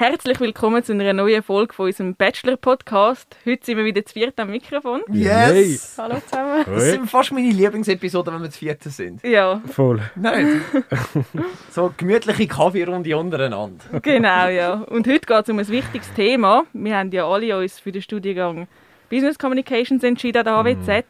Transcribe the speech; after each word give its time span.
Herzlich 0.00 0.38
willkommen 0.38 0.84
zu 0.84 0.92
einer 0.92 1.12
neuen 1.12 1.42
Folge 1.42 1.74
von 1.74 1.86
unserem 1.86 2.14
Bachelor-Podcast. 2.14 3.36
Heute 3.44 3.66
sind 3.66 3.78
wir 3.78 3.84
wieder 3.84 4.06
zu 4.06 4.12
viert 4.12 4.38
am 4.38 4.48
Mikrofon. 4.48 5.00
Yes! 5.10 5.96
Hallo 5.98 6.20
zusammen. 6.24 6.64
Das 6.66 6.84
sind 6.84 7.10
fast 7.10 7.32
meine 7.32 7.50
Lieblingsepisoden, 7.50 8.32
wenn 8.32 8.42
wir 8.42 8.50
zu 8.50 8.60
vierten 8.60 8.90
sind. 8.90 9.24
Ja, 9.24 9.60
Voll. 9.72 10.00
Nein. 10.14 10.60
so 11.72 11.92
gemütliche 11.96 12.46
Kaffeerunde 12.46 13.16
untereinander. 13.16 13.98
genau, 14.00 14.46
ja. 14.46 14.74
Und 14.74 15.08
heute 15.08 15.26
geht 15.26 15.42
es 15.42 15.48
um 15.48 15.58
ein 15.58 15.66
wichtiges 15.66 16.14
Thema. 16.14 16.62
Wir 16.72 16.96
haben 16.96 17.10
ja 17.10 17.26
alle 17.26 17.58
uns 17.58 17.80
für 17.80 17.90
den 17.90 18.00
Studiengang 18.00 18.68
Business 19.10 19.36
Communications 19.36 20.04
entschieden 20.04 20.46
an 20.46 20.64
der 20.64 20.76
HWZ. 20.76 21.06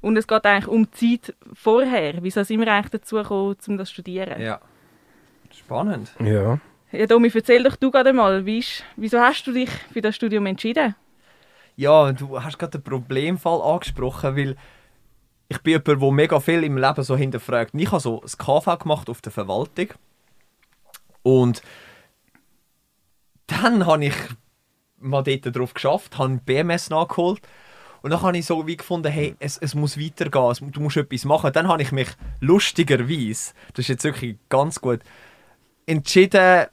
Und 0.00 0.16
es 0.16 0.28
geht 0.28 0.46
eigentlich 0.46 0.68
um 0.68 0.86
die 1.00 1.20
Zeit 1.20 1.34
vorher. 1.54 2.22
Wieso 2.22 2.44
sind 2.44 2.60
wir 2.60 2.72
eigentlich 2.72 2.92
dazu 2.92 3.16
gekommen, 3.16 3.56
um 3.66 3.78
das 3.78 3.88
zu 3.88 3.94
studieren? 3.94 4.40
Ja. 4.40 4.60
Spannend. 5.50 6.14
Ja. 6.20 6.60
Ja, 6.92 7.06
Domi, 7.06 7.30
erzähl 7.32 7.62
doch 7.62 7.76
du 7.76 7.90
gerade 7.90 8.12
mal, 8.12 8.44
wieso 8.44 9.18
hast 9.18 9.46
du 9.46 9.52
dich 9.52 9.70
für 9.92 10.02
das 10.02 10.14
Studium 10.14 10.44
entschieden? 10.44 10.94
Ja, 11.74 12.12
du 12.12 12.42
hast 12.42 12.58
gerade 12.58 12.78
den 12.78 12.84
Problemfall 12.84 13.62
angesprochen, 13.62 14.36
weil 14.36 14.56
ich 15.48 15.58
bin 15.62 15.72
jemand, 15.72 16.02
der 16.02 16.12
mega 16.12 16.40
viel 16.40 16.64
im 16.64 16.76
Leben 16.76 17.02
so 17.02 17.16
hinterfragt. 17.16 17.72
Ich 17.74 17.90
habe 17.90 18.00
so 18.00 18.20
das 18.20 18.36
KV 18.36 18.78
gemacht 18.78 19.08
auf 19.08 19.22
der 19.22 19.32
Verwaltung. 19.32 19.88
Und 21.22 21.62
dann 23.46 23.86
habe 23.86 24.04
ich 24.06 24.14
mal 24.98 25.22
dort 25.22 25.56
drauf 25.56 25.72
geschafft, 25.72 26.18
habe 26.18 26.40
BMS 26.44 26.90
nachgeholt. 26.90 27.40
Und 28.02 28.10
dann 28.10 28.20
habe 28.20 28.36
ich 28.36 28.44
so 28.44 28.66
wie 28.66 28.76
gefunden, 28.76 29.10
hey, 29.10 29.34
es, 29.38 29.56
es 29.56 29.74
muss 29.74 29.98
weitergehen, 29.98 30.72
du 30.72 30.80
musst 30.80 30.96
etwas 30.98 31.24
machen. 31.24 31.52
Dann 31.54 31.68
habe 31.68 31.82
ich 31.82 31.92
mich 31.92 32.08
lustigerweise, 32.40 33.54
das 33.72 33.84
ist 33.84 33.88
jetzt 33.88 34.04
wirklich 34.04 34.36
ganz 34.50 34.80
gut, 34.80 35.00
entschieden, 35.86 36.66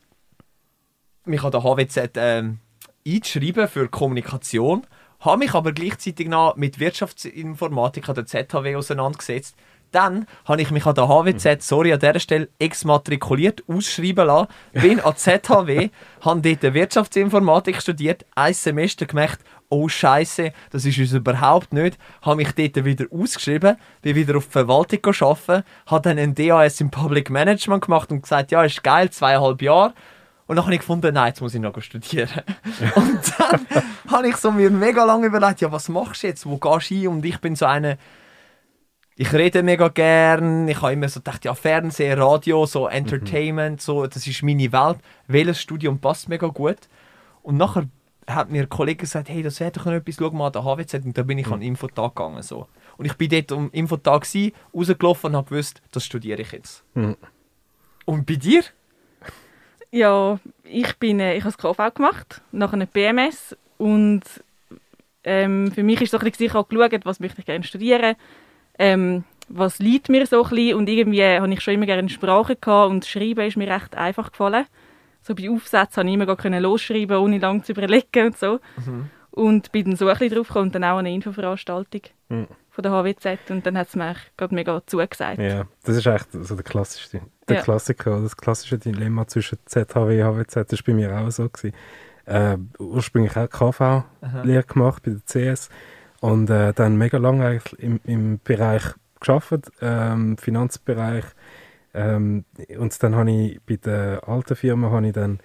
mich 1.30 1.44
an 1.44 1.52
der 1.52 1.64
HWZ 1.64 2.12
ähm, 2.16 2.60
einzuschreiben 3.08 3.68
für 3.68 3.88
Kommunikation, 3.88 4.86
habe 5.22 5.40
mich 5.40 5.54
aber 5.54 5.72
gleichzeitig 5.72 6.28
noch 6.28 6.56
mit 6.56 6.80
Wirtschaftsinformatik 6.80 8.08
an 8.08 8.16
der 8.16 8.26
ZHW 8.26 8.76
auseinandergesetzt. 8.76 9.56
Dann 9.92 10.28
habe 10.46 10.62
ich 10.62 10.70
mich 10.70 10.86
an 10.86 10.94
der 10.94 11.08
HWZ, 11.08 11.64
sorry 11.64 11.92
an 11.92 12.00
dieser 12.00 12.20
Stelle, 12.20 12.50
exmatrikuliert, 12.60 13.64
ausschreiben 13.68 14.28
lassen, 14.28 14.48
bin 14.74 15.00
an 15.00 15.16
der 15.26 15.42
ZHW, 15.42 15.90
habe 16.22 16.42
dort 16.42 16.74
Wirtschaftsinformatik 16.74 17.82
studiert, 17.82 18.24
ein 18.36 18.54
Semester 18.54 19.08
gemacht, 19.08 19.40
oh 19.70 19.88
Scheiße, 19.88 20.52
das 20.70 20.86
ist 20.86 21.00
uns 21.00 21.14
überhaupt 21.14 21.74
nicht, 21.74 21.98
habe 22.22 22.38
mich 22.38 22.52
dort 22.52 22.86
wieder 22.86 23.06
ausgeschrieben, 23.12 23.78
bin 24.04 24.16
wieder 24.16 24.38
auf 24.38 24.46
die 24.46 24.52
Verwaltung 24.52 25.00
arbeiten, 25.06 25.64
habe 25.88 26.02
dann 26.04 26.20
ein 26.20 26.36
DAS 26.36 26.82
im 26.82 26.92
Public 26.92 27.32
Management 27.32 27.86
gemacht 27.86 28.12
und 28.12 28.22
gesagt, 28.22 28.52
ja, 28.52 28.64
ist 28.64 28.84
geil, 28.84 29.10
zweieinhalb 29.10 29.62
Jahre. 29.62 29.94
Und 30.50 30.56
dann 30.56 30.66
habe 30.66 30.74
ich 30.74 30.80
gefunden, 30.80 31.14
nein, 31.14 31.28
jetzt 31.28 31.42
muss 31.42 31.54
ich 31.54 31.62
noch 31.62 31.80
studieren. 31.80 32.42
und 32.96 33.34
dann 33.38 33.68
habe 34.08 34.30
ich 34.30 34.36
so 34.38 34.50
mir 34.50 34.72
mega 34.72 35.06
lange 35.06 35.28
überlegt, 35.28 35.62
ja, 35.62 35.72
was 35.72 35.90
machst 35.90 36.24
du 36.24 36.28
jetzt, 36.28 36.44
wo 36.48 36.58
gehst 36.58 36.90
du 36.90 36.96
hin? 36.96 37.08
Und 37.10 37.24
ich 37.24 37.38
bin 37.40 37.56
so 37.56 37.68
eine, 37.68 38.00
ich 39.16 39.32
rede 39.32 39.62
mega 39.62 39.90
gern, 39.90 40.68
ich 40.68 40.82
habe 40.82 40.94
immer 40.94 41.08
so 41.08 41.20
gedacht, 41.20 41.46
ja, 41.46 41.54
Fernsehen, 41.54 42.20
Radio, 42.20 42.66
so 42.66 42.88
Entertainment, 42.88 43.80
so, 43.80 44.08
das 44.08 44.26
ist 44.26 44.42
meine 44.42 44.72
Welt. 44.72 44.98
Welches 45.28 45.62
Studium 45.62 46.00
passt 46.00 46.30
mega 46.30 46.48
gut? 46.48 46.90
Und 47.44 47.58
nachher 47.58 47.88
hat 48.28 48.50
mir 48.50 48.64
ein 48.64 48.70
Kollege 48.70 49.02
gesagt, 49.02 49.30
hey, 49.30 49.44
das 49.44 49.60
wäre 49.60 49.70
doch 49.70 49.86
noch 49.86 49.94
etwas, 49.94 50.16
schau 50.16 50.32
mal 50.32 50.48
an 50.48 50.54
der 50.54 50.64
HWZ. 50.64 51.06
Und 51.06 51.16
da 51.16 51.22
bin 51.22 51.38
ich 51.38 51.46
an 51.46 51.60
den 51.60 51.68
Infotag 51.68 52.16
gegangen. 52.16 52.42
So. 52.42 52.68
Und 52.98 53.06
ich 53.06 53.14
bin 53.14 53.30
dort 53.30 53.52
am 53.52 53.70
Infotag, 53.70 54.24
gewesen, 54.24 54.54
rausgelaufen 54.74 55.30
und 55.30 55.36
habe 55.36 55.50
gewusst, 55.52 55.84
das 55.92 56.06
studiere 56.06 56.42
ich 56.42 56.54
jetzt. 56.54 56.84
Mhm. 56.96 57.18
Und 58.06 58.26
bei 58.26 58.36
dir? 58.36 58.64
Ja, 59.92 60.40
ich 60.64 60.96
bin, 60.98 61.20
äh, 61.20 61.36
ich 61.36 61.44
habe 61.44 61.54
das 61.56 61.58
KV 61.58 61.94
gemacht, 61.96 62.42
nachher 62.52 62.74
eine 62.76 62.88
BMS 62.88 63.56
und 63.78 64.22
ähm, 65.24 65.72
für 65.72 65.84
mich 65.84 66.02
ist 66.02 66.12
so 66.12 66.18
ein 66.20 66.24
bisschen, 66.26 66.46
ich 66.46 66.54
habe 66.54 66.68
geschaut, 66.74 67.06
was 67.06 67.20
möchte 67.20 67.40
ich 67.40 67.46
gerne 67.46 67.64
studieren, 67.64 68.16
ähm, 68.78 69.24
was 69.48 69.80
liegt 69.80 70.10
mir 70.10 70.26
so 70.28 70.44
ein 70.44 70.50
bisschen 70.50 70.76
und 70.78 70.88
irgendwie 70.90 71.24
habe 71.24 71.52
ich 71.52 71.62
schon 71.62 71.74
immer 71.74 71.88
gerne 71.88 72.08
Sprache 72.10 72.56
gehabt 72.56 72.92
und 72.92 73.06
Schreiben 73.06 73.46
ist 73.48 73.58
mir 73.58 73.68
recht 73.68 73.96
einfach 73.96 74.32
gefallen. 74.32 74.66
So 75.24 75.34
bei 75.36 75.50
Aufsätzen 75.50 75.96
konnte 75.96 76.08
ich 76.10 76.14
immer 76.14 76.26
gar 76.28 76.38
können 76.38 76.62
losschreiben, 76.64 77.18
ohne 77.18 77.40
lange 77.40 77.64
zu 77.64 77.72
überlegen 77.74 78.28
und 78.28 78.38
so. 78.38 78.60
Und 79.32 79.72
bin 79.72 79.86
dann 79.86 79.96
so 79.96 80.08
ein 80.08 80.18
bisschen 80.18 80.36
drauf 80.38 80.48
gekommen 80.48 80.68
und 80.68 80.76
dann 80.76 80.84
auch 80.84 80.94
an 80.98 81.00
eine 81.00 81.14
Infoveranstaltung 81.14 82.02
Mhm. 82.30 82.48
von 82.70 82.84
der 82.84 82.92
HWZ 82.92 83.50
und 83.50 83.66
dann 83.66 83.76
hat 83.78 83.88
es 83.88 83.96
mir 83.96 84.16
gerade 84.38 84.54
mega 84.54 84.82
zugesagt. 84.86 85.40
Ja, 85.40 85.66
das 85.84 85.98
ist 85.98 86.06
echt 86.06 86.28
so 86.32 86.54
der 86.56 86.64
klassische, 86.64 87.22
der 87.50 87.58
Ja. 87.58 87.64
Klassiker, 87.64 88.22
das 88.22 88.38
klassische 88.38 88.78
Dilemma 88.78 89.28
zwischen 89.28 89.60
ZHW 89.66 90.24
und 90.24 90.38
HWZ. 90.38 90.56
Das 90.72 90.80
war 90.80 90.86
bei 90.86 90.94
mir 90.94 91.18
auch 91.18 91.30
so. 91.32 91.50
Gewesen. 91.50 91.76
Äh, 92.26 92.58
ursprünglich 92.78 93.36
auch 93.36 93.50
KV-Lehre 93.50 94.64
gemacht 94.64 95.04
bei 95.04 95.12
der 95.12 95.52
CS 95.54 95.70
und 96.22 96.50
äh, 96.50 96.74
dann 96.74 96.96
mega 96.98 97.18
lange 97.18 97.46
eigentlich 97.46 97.80
im, 97.80 98.00
im 98.04 98.40
Bereich 98.44 98.84
geschafft, 99.20 99.72
ähm, 99.82 100.38
Finanzbereich. 100.38 101.26
Ähm, 101.94 102.46
und 102.78 103.04
dann 103.04 103.16
habe 103.16 103.32
ich 103.32 103.60
bei 103.66 103.78
der 103.78 104.28
alten 104.28 104.56
Firma 104.56 104.92
habe 104.92 105.08
ich 105.08 105.14
dann 105.14 105.40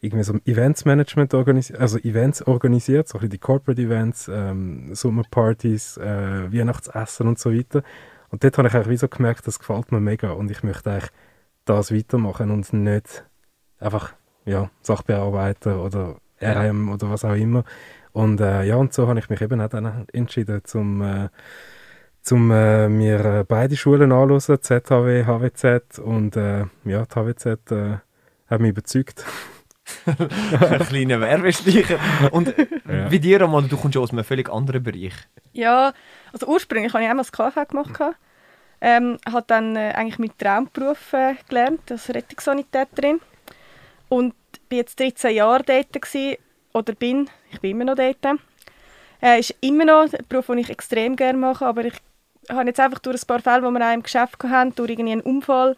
irgendwie 0.00 0.22
so 0.22 0.34
Events 0.44 0.84
Management 0.84 1.34
organisiert, 1.34 1.80
also 1.80 1.98
Events 1.98 2.42
organisiert, 2.42 3.08
so 3.08 3.18
ein 3.18 3.22
bisschen 3.22 3.30
die 3.30 3.38
Corporate 3.38 3.82
Events, 3.82 4.30
ähm, 4.32 4.94
Sommerpartys, 4.94 5.96
äh, 5.96 6.52
Weihnachtsessen 6.52 7.26
und 7.26 7.38
so 7.38 7.52
weiter. 7.52 7.82
Und 8.30 8.44
dort 8.44 8.58
habe 8.58 8.68
ich 8.68 8.74
eigentlich 8.74 8.90
wie 8.90 8.96
so 8.96 9.08
gemerkt, 9.08 9.46
das 9.46 9.58
gefällt 9.58 9.90
mir 9.90 10.00
mega 10.00 10.30
und 10.30 10.50
ich 10.50 10.62
möchte 10.62 10.90
eigentlich 10.90 11.10
das 11.68 11.92
weitermachen 11.94 12.50
und 12.50 12.72
nicht 12.72 13.24
einfach 13.78 14.14
ja, 14.44 14.70
Sachbearbeiter 14.82 15.82
oder 15.82 16.16
RM 16.40 16.90
oder 16.90 17.10
was 17.10 17.24
auch 17.24 17.34
immer. 17.34 17.64
Und 18.12 18.40
äh, 18.40 18.64
ja, 18.64 18.76
und 18.76 18.92
so 18.92 19.06
habe 19.06 19.18
ich 19.18 19.28
mich 19.28 19.40
eben 19.40 19.60
auch 19.60 19.68
dann 19.68 20.06
entschieden, 20.12 20.62
zum, 20.64 21.02
äh, 21.02 21.28
zum 22.22 22.50
äh, 22.50 22.88
mir 22.88 23.24
äh, 23.24 23.44
beide 23.46 23.76
Schulen 23.76 24.12
anzuhören, 24.12 24.62
ZHW, 24.62 25.24
HWZ 25.24 25.98
und 25.98 26.36
äh, 26.36 26.64
ja, 26.84 27.04
die 27.04 27.14
HWZ 27.14 27.70
äh, 27.72 27.98
hat 28.48 28.60
mich 28.60 28.70
überzeugt. 28.70 29.24
Ein 30.06 30.80
kleiner 30.80 31.20
Werbestreicher. 31.20 31.98
Und 32.32 32.54
Ja. 32.88 33.08
bei 33.08 33.18
dir, 33.18 33.42
Amanda, 33.42 33.68
du 33.68 33.76
kommst 33.76 33.96
ja 33.96 34.00
aus 34.00 34.12
einem 34.12 34.24
völlig 34.24 34.48
anderen 34.50 34.82
Bereich. 34.82 35.12
Ja, 35.52 35.92
also 36.32 36.46
ursprünglich 36.46 36.92
habe 36.94 37.04
ich 37.04 37.10
einmal 37.10 37.24
das 37.24 37.32
KV 37.32 37.68
gemacht. 37.68 37.92
gehabt. 37.92 38.16
Ähm, 38.80 39.18
habe 39.26 39.44
dann 39.46 39.76
äh, 39.76 39.92
eigentlich 39.94 40.18
meinen 40.18 40.38
Traumberuf 40.38 41.12
äh, 41.12 41.34
gelernt, 41.48 41.90
als 41.90 42.08
Rettungssanitäterin. 42.08 43.20
Und 44.08 44.34
bin 44.68 44.78
jetzt 44.78 45.00
13 45.00 45.34
Jahre 45.34 45.62
dort 45.64 45.92
gewesen, 45.92 46.36
oder 46.72 46.94
bin, 46.94 47.28
ich 47.50 47.60
bin 47.60 47.72
immer 47.72 47.84
noch 47.84 47.96
dort. 47.96 48.24
Äh, 49.20 49.40
ist 49.40 49.54
immer 49.60 49.84
noch 49.84 50.02
ein 50.02 50.24
Beruf, 50.28 50.46
den 50.46 50.58
ich 50.58 50.70
extrem 50.70 51.16
gerne 51.16 51.38
mache, 51.38 51.66
aber 51.66 51.84
ich 51.84 51.94
habe 52.48 52.68
jetzt 52.68 52.80
einfach 52.80 53.00
durch 53.00 53.22
ein 53.22 53.26
paar 53.26 53.40
Fälle, 53.40 53.66
die 53.66 53.72
wir 53.72 53.88
auch 53.88 53.94
im 53.94 54.02
Geschäft 54.02 54.42
hatten, 54.44 54.74
durch 54.74 54.98
einen 54.98 55.20
Unfall, 55.20 55.76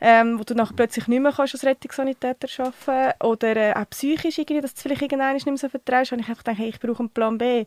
ähm, 0.00 0.38
wo 0.38 0.44
du 0.44 0.54
nachher 0.54 0.74
plötzlich 0.74 1.06
nicht 1.08 1.20
mehr 1.20 1.32
kannst 1.32 1.54
als 1.54 1.64
Rettungssanitäter 1.64 2.48
arbeiten 2.64 3.24
oder 3.24 3.56
äh, 3.56 3.74
auch 3.74 3.88
psychisch 3.90 4.38
irgendwie, 4.38 4.62
dass 4.62 4.74
du 4.74 4.80
vielleicht 4.80 5.02
irgendwann 5.02 5.34
nicht 5.34 5.46
mehr 5.46 5.56
so 5.56 5.68
vertraust, 5.68 6.12
habe 6.12 6.22
ich 6.22 6.28
einfach 6.28 6.44
gedacht, 6.44 6.58
hey, 6.58 6.68
ich 6.68 6.80
brauche 6.80 7.00
einen 7.00 7.10
Plan 7.10 7.38
B. 7.38 7.66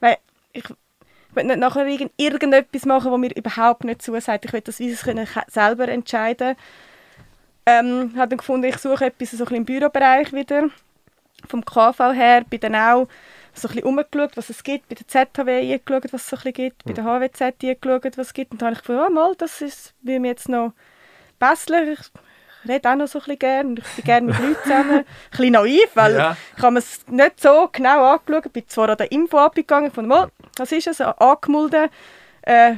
Weil 0.00 0.18
ich, 0.52 0.64
ich 1.36 1.42
will 1.42 1.48
nicht 1.48 1.58
nachher 1.58 1.86
irgend, 1.86 2.12
irgendetwas 2.16 2.84
machen, 2.86 3.12
was 3.12 3.18
mir 3.18 3.36
überhaupt 3.36 3.84
nicht 3.84 4.02
zusagt. 4.02 4.44
Ich 4.44 4.52
will 4.52 4.60
das 4.62 4.78
wie 4.78 4.94
können 4.94 5.28
selber 5.48 5.88
entscheiden. 5.88 6.56
Ähm, 7.66 8.12
habe 8.16 8.28
dann 8.28 8.38
gefunden, 8.38 8.66
ich 8.66 8.78
suche 8.78 9.06
etwas 9.06 9.32
so 9.32 9.36
ein 9.36 9.38
bisschen 9.40 9.56
im 9.56 9.64
Bürobereich 9.64 10.32
wieder. 10.32 10.68
Vom 11.46 11.64
KV 11.64 12.12
her, 12.12 12.44
bin 12.48 12.60
dann 12.60 12.74
auch 12.74 13.08
so 13.52 13.68
ein 13.68 13.74
bisschen 13.74 13.84
umgeschaut, 13.84 14.36
was 14.36 14.50
es 14.50 14.62
gibt. 14.62 14.88
Bei 14.88 14.94
der 14.94 15.06
ZHW 15.06 15.72
eingeschaut, 15.72 16.12
was 16.12 16.22
es 16.22 16.28
so 16.28 16.36
ein 16.36 16.42
bisschen 16.42 16.52
gibt. 16.52 16.84
Bei 16.84 16.92
der 16.92 17.04
HWZ 17.04 17.40
eingeschaut, 17.42 18.18
was 18.18 18.28
es 18.28 18.34
gibt. 18.34 18.52
Und 18.52 18.62
dann 18.62 18.68
habe 18.68 18.76
ich 18.76 18.80
gefunden, 18.80 19.02
oh, 19.06 19.10
mal, 19.10 19.34
das 19.36 19.60
ist, 19.60 19.94
will 20.02 20.20
mir 20.20 20.28
jetzt 20.28 20.48
noch 20.48 20.72
besser. 21.38 21.82
Ich 21.82 22.00
rede 22.68 22.90
auch 22.90 22.96
noch 22.96 23.06
so 23.08 23.18
ein 23.18 23.24
bisschen 23.24 23.38
gerne. 23.38 23.68
und 23.70 23.78
Ich 23.78 23.84
bin 23.96 24.04
gerne 24.04 24.26
mit 24.26 24.38
Leuten 24.38 24.56
zusammen. 24.62 24.90
Ein 24.98 25.04
bisschen 25.30 25.52
naiv, 25.52 25.88
weil 25.94 26.14
Ja. 26.14 26.36
ich 26.56 26.62
habe 26.62 26.72
mir 26.72 26.78
es 26.80 27.06
nicht 27.08 27.40
so 27.40 27.68
genau 27.72 28.04
angeschaut. 28.04 28.46
Ich 28.46 28.52
bin 28.52 28.68
zwar 28.68 28.88
an 28.90 28.96
der 28.96 29.10
Info 29.12 29.38
abgegangen, 29.38 29.90
von 29.90 30.06
mal, 30.06 30.28
was 30.56 30.72
ist 30.72 30.86
es, 30.86 31.00
angemeldet. 31.00 31.90
Äh, 32.42 32.74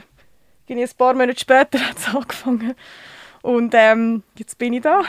ein 0.71 0.89
paar 0.99 1.15
Monate 1.15 1.39
später 1.41 1.79
hat 1.89 1.97
es 1.97 2.15
angefangen. 2.15 2.75
Und 3.43 3.73
ähm, 3.77 4.23
jetzt 4.37 4.59
bin 4.59 4.73
ich 4.75 4.83
da. 4.83 5.03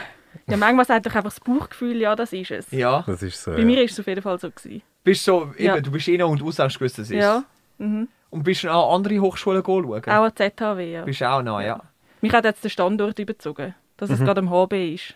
Ja, 0.47 0.57
manchmal 0.57 0.85
sagt 0.85 1.05
doch 1.05 1.15
einfach 1.15 1.31
das 1.31 1.39
Bauchgefühl, 1.39 1.97
ja, 1.97 2.15
das 2.15 2.33
ist 2.33 2.51
es. 2.51 2.71
Ja. 2.71 3.03
Das 3.05 3.21
ist 3.21 3.43
so. 3.43 3.51
Bei 3.51 3.63
mir 3.65 3.77
war 3.77 3.83
es 3.83 3.99
auf 3.99 4.07
jeden 4.07 4.21
Fall 4.21 4.39
so. 4.39 4.49
Gewesen. 4.49 4.81
Bist 5.03 5.23
so, 5.23 5.51
eben, 5.57 5.63
Ja. 5.65 5.79
du 5.79 5.91
bist 5.91 6.07
in 6.07 6.21
und 6.23 6.41
aus, 6.43 6.59
hast 6.59 6.75
du 6.75 6.79
gewusst, 6.79 6.97
das 6.99 7.09
ist. 7.09 7.15
Ja. 7.15 7.43
Mhm. 7.77 8.07
Und 8.29 8.43
bist 8.43 8.63
du 8.63 8.69
auch 8.69 8.89
an 8.93 8.97
andere 8.97 9.19
Hochschulen 9.19 9.63
schauen? 9.65 10.03
Auch 10.03 10.23
an 10.23 10.35
ZHW, 10.35 10.91
ja. 10.93 11.03
Bist 11.03 11.21
du 11.21 11.29
auch 11.29 11.41
noch, 11.41 11.61
ja. 11.61 11.81
Mich 12.21 12.31
hat 12.33 12.45
jetzt 12.45 12.63
der 12.63 12.69
Standort 12.69 13.17
überzogen, 13.17 13.73
dass 13.99 14.09
es 14.09 14.19
gerade 14.19 14.39
am 14.41 14.49
HB 14.49 14.93
ist. 14.95 15.15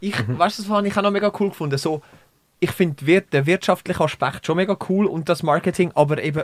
Ich, 0.00 0.14
weißt 0.28 0.58
du, 0.58 0.62
das 0.62 0.70
habe 0.70 0.86
ich 0.86 0.96
auch 0.96 1.02
noch 1.02 1.10
mega 1.10 1.32
cool 1.40 1.48
gefunden. 1.50 1.78
So, 1.78 2.02
ich 2.60 2.70
finde 2.72 3.06
wir- 3.06 3.20
den 3.20 3.46
wirtschaftlichen 3.46 4.02
Aspekt 4.02 4.46
schon 4.46 4.56
mega 4.56 4.76
cool 4.88 5.06
und 5.06 5.28
das 5.28 5.42
Marketing, 5.42 5.92
aber 5.94 6.22
eben 6.22 6.42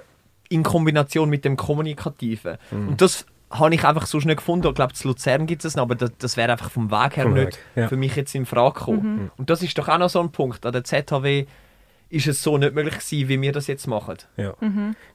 in 0.48 0.62
Kombination 0.62 1.28
mit 1.28 1.44
dem 1.44 1.56
Kommunikativen. 1.56 2.56
Und 2.70 3.00
das 3.00 3.26
habe 3.50 3.74
ich 3.74 3.84
einfach 3.84 4.06
so 4.06 4.20
schnell 4.20 4.36
gefunden. 4.36 4.66
Ich 4.68 4.74
glaube, 4.74 4.92
zu 4.94 5.08
Luzern 5.08 5.46
gibt 5.46 5.64
es 5.64 5.74
noch, 5.76 5.82
aber 5.84 5.94
das, 5.94 6.10
das 6.18 6.36
wäre 6.36 6.52
einfach 6.52 6.70
vom 6.70 6.90
Weg 6.90 7.16
her 7.16 7.24
Vom 7.24 7.34
nicht 7.34 7.46
Weg, 7.46 7.58
ja. 7.76 7.88
für 7.88 7.96
mich 7.96 8.14
jetzt 8.16 8.34
in 8.34 8.46
Frage 8.46 8.78
gekommen. 8.78 9.30
Und 9.36 9.50
das 9.50 9.62
ist 9.62 9.76
doch 9.78 9.88
auch 9.88 9.98
noch 9.98 10.10
so 10.10 10.20
ein 10.20 10.30
Punkt. 10.30 10.64
An 10.66 10.72
der 10.72 10.84
ZHW 10.84 11.46
ist 12.10 12.26
es 12.26 12.42
so 12.42 12.56
nicht 12.58 12.74
möglich 12.74 12.94
gewesen, 12.98 13.28
wie 13.28 13.40
wir 13.40 13.52
das 13.52 13.66
jetzt 13.66 13.86
machen. 13.86 14.16
Ja. 14.36 14.54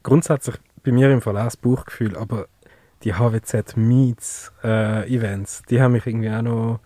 Grundsätzlich 0.03 0.55
bei 0.83 0.91
mir 0.91 1.09
im 1.11 1.21
Fall 1.21 1.37
auch 1.37 1.45
das 1.45 1.57
Buchgefühl, 1.57 2.17
aber 2.17 2.47
die 3.03 3.13
HWZ 3.13 3.75
Meets 3.75 4.51
äh, 4.63 5.07
Events, 5.13 5.63
die 5.69 5.81
haben 5.81 5.93
mich 5.93 6.05
irgendwie 6.05 6.29
auch 6.29 6.41
noch 6.41 6.79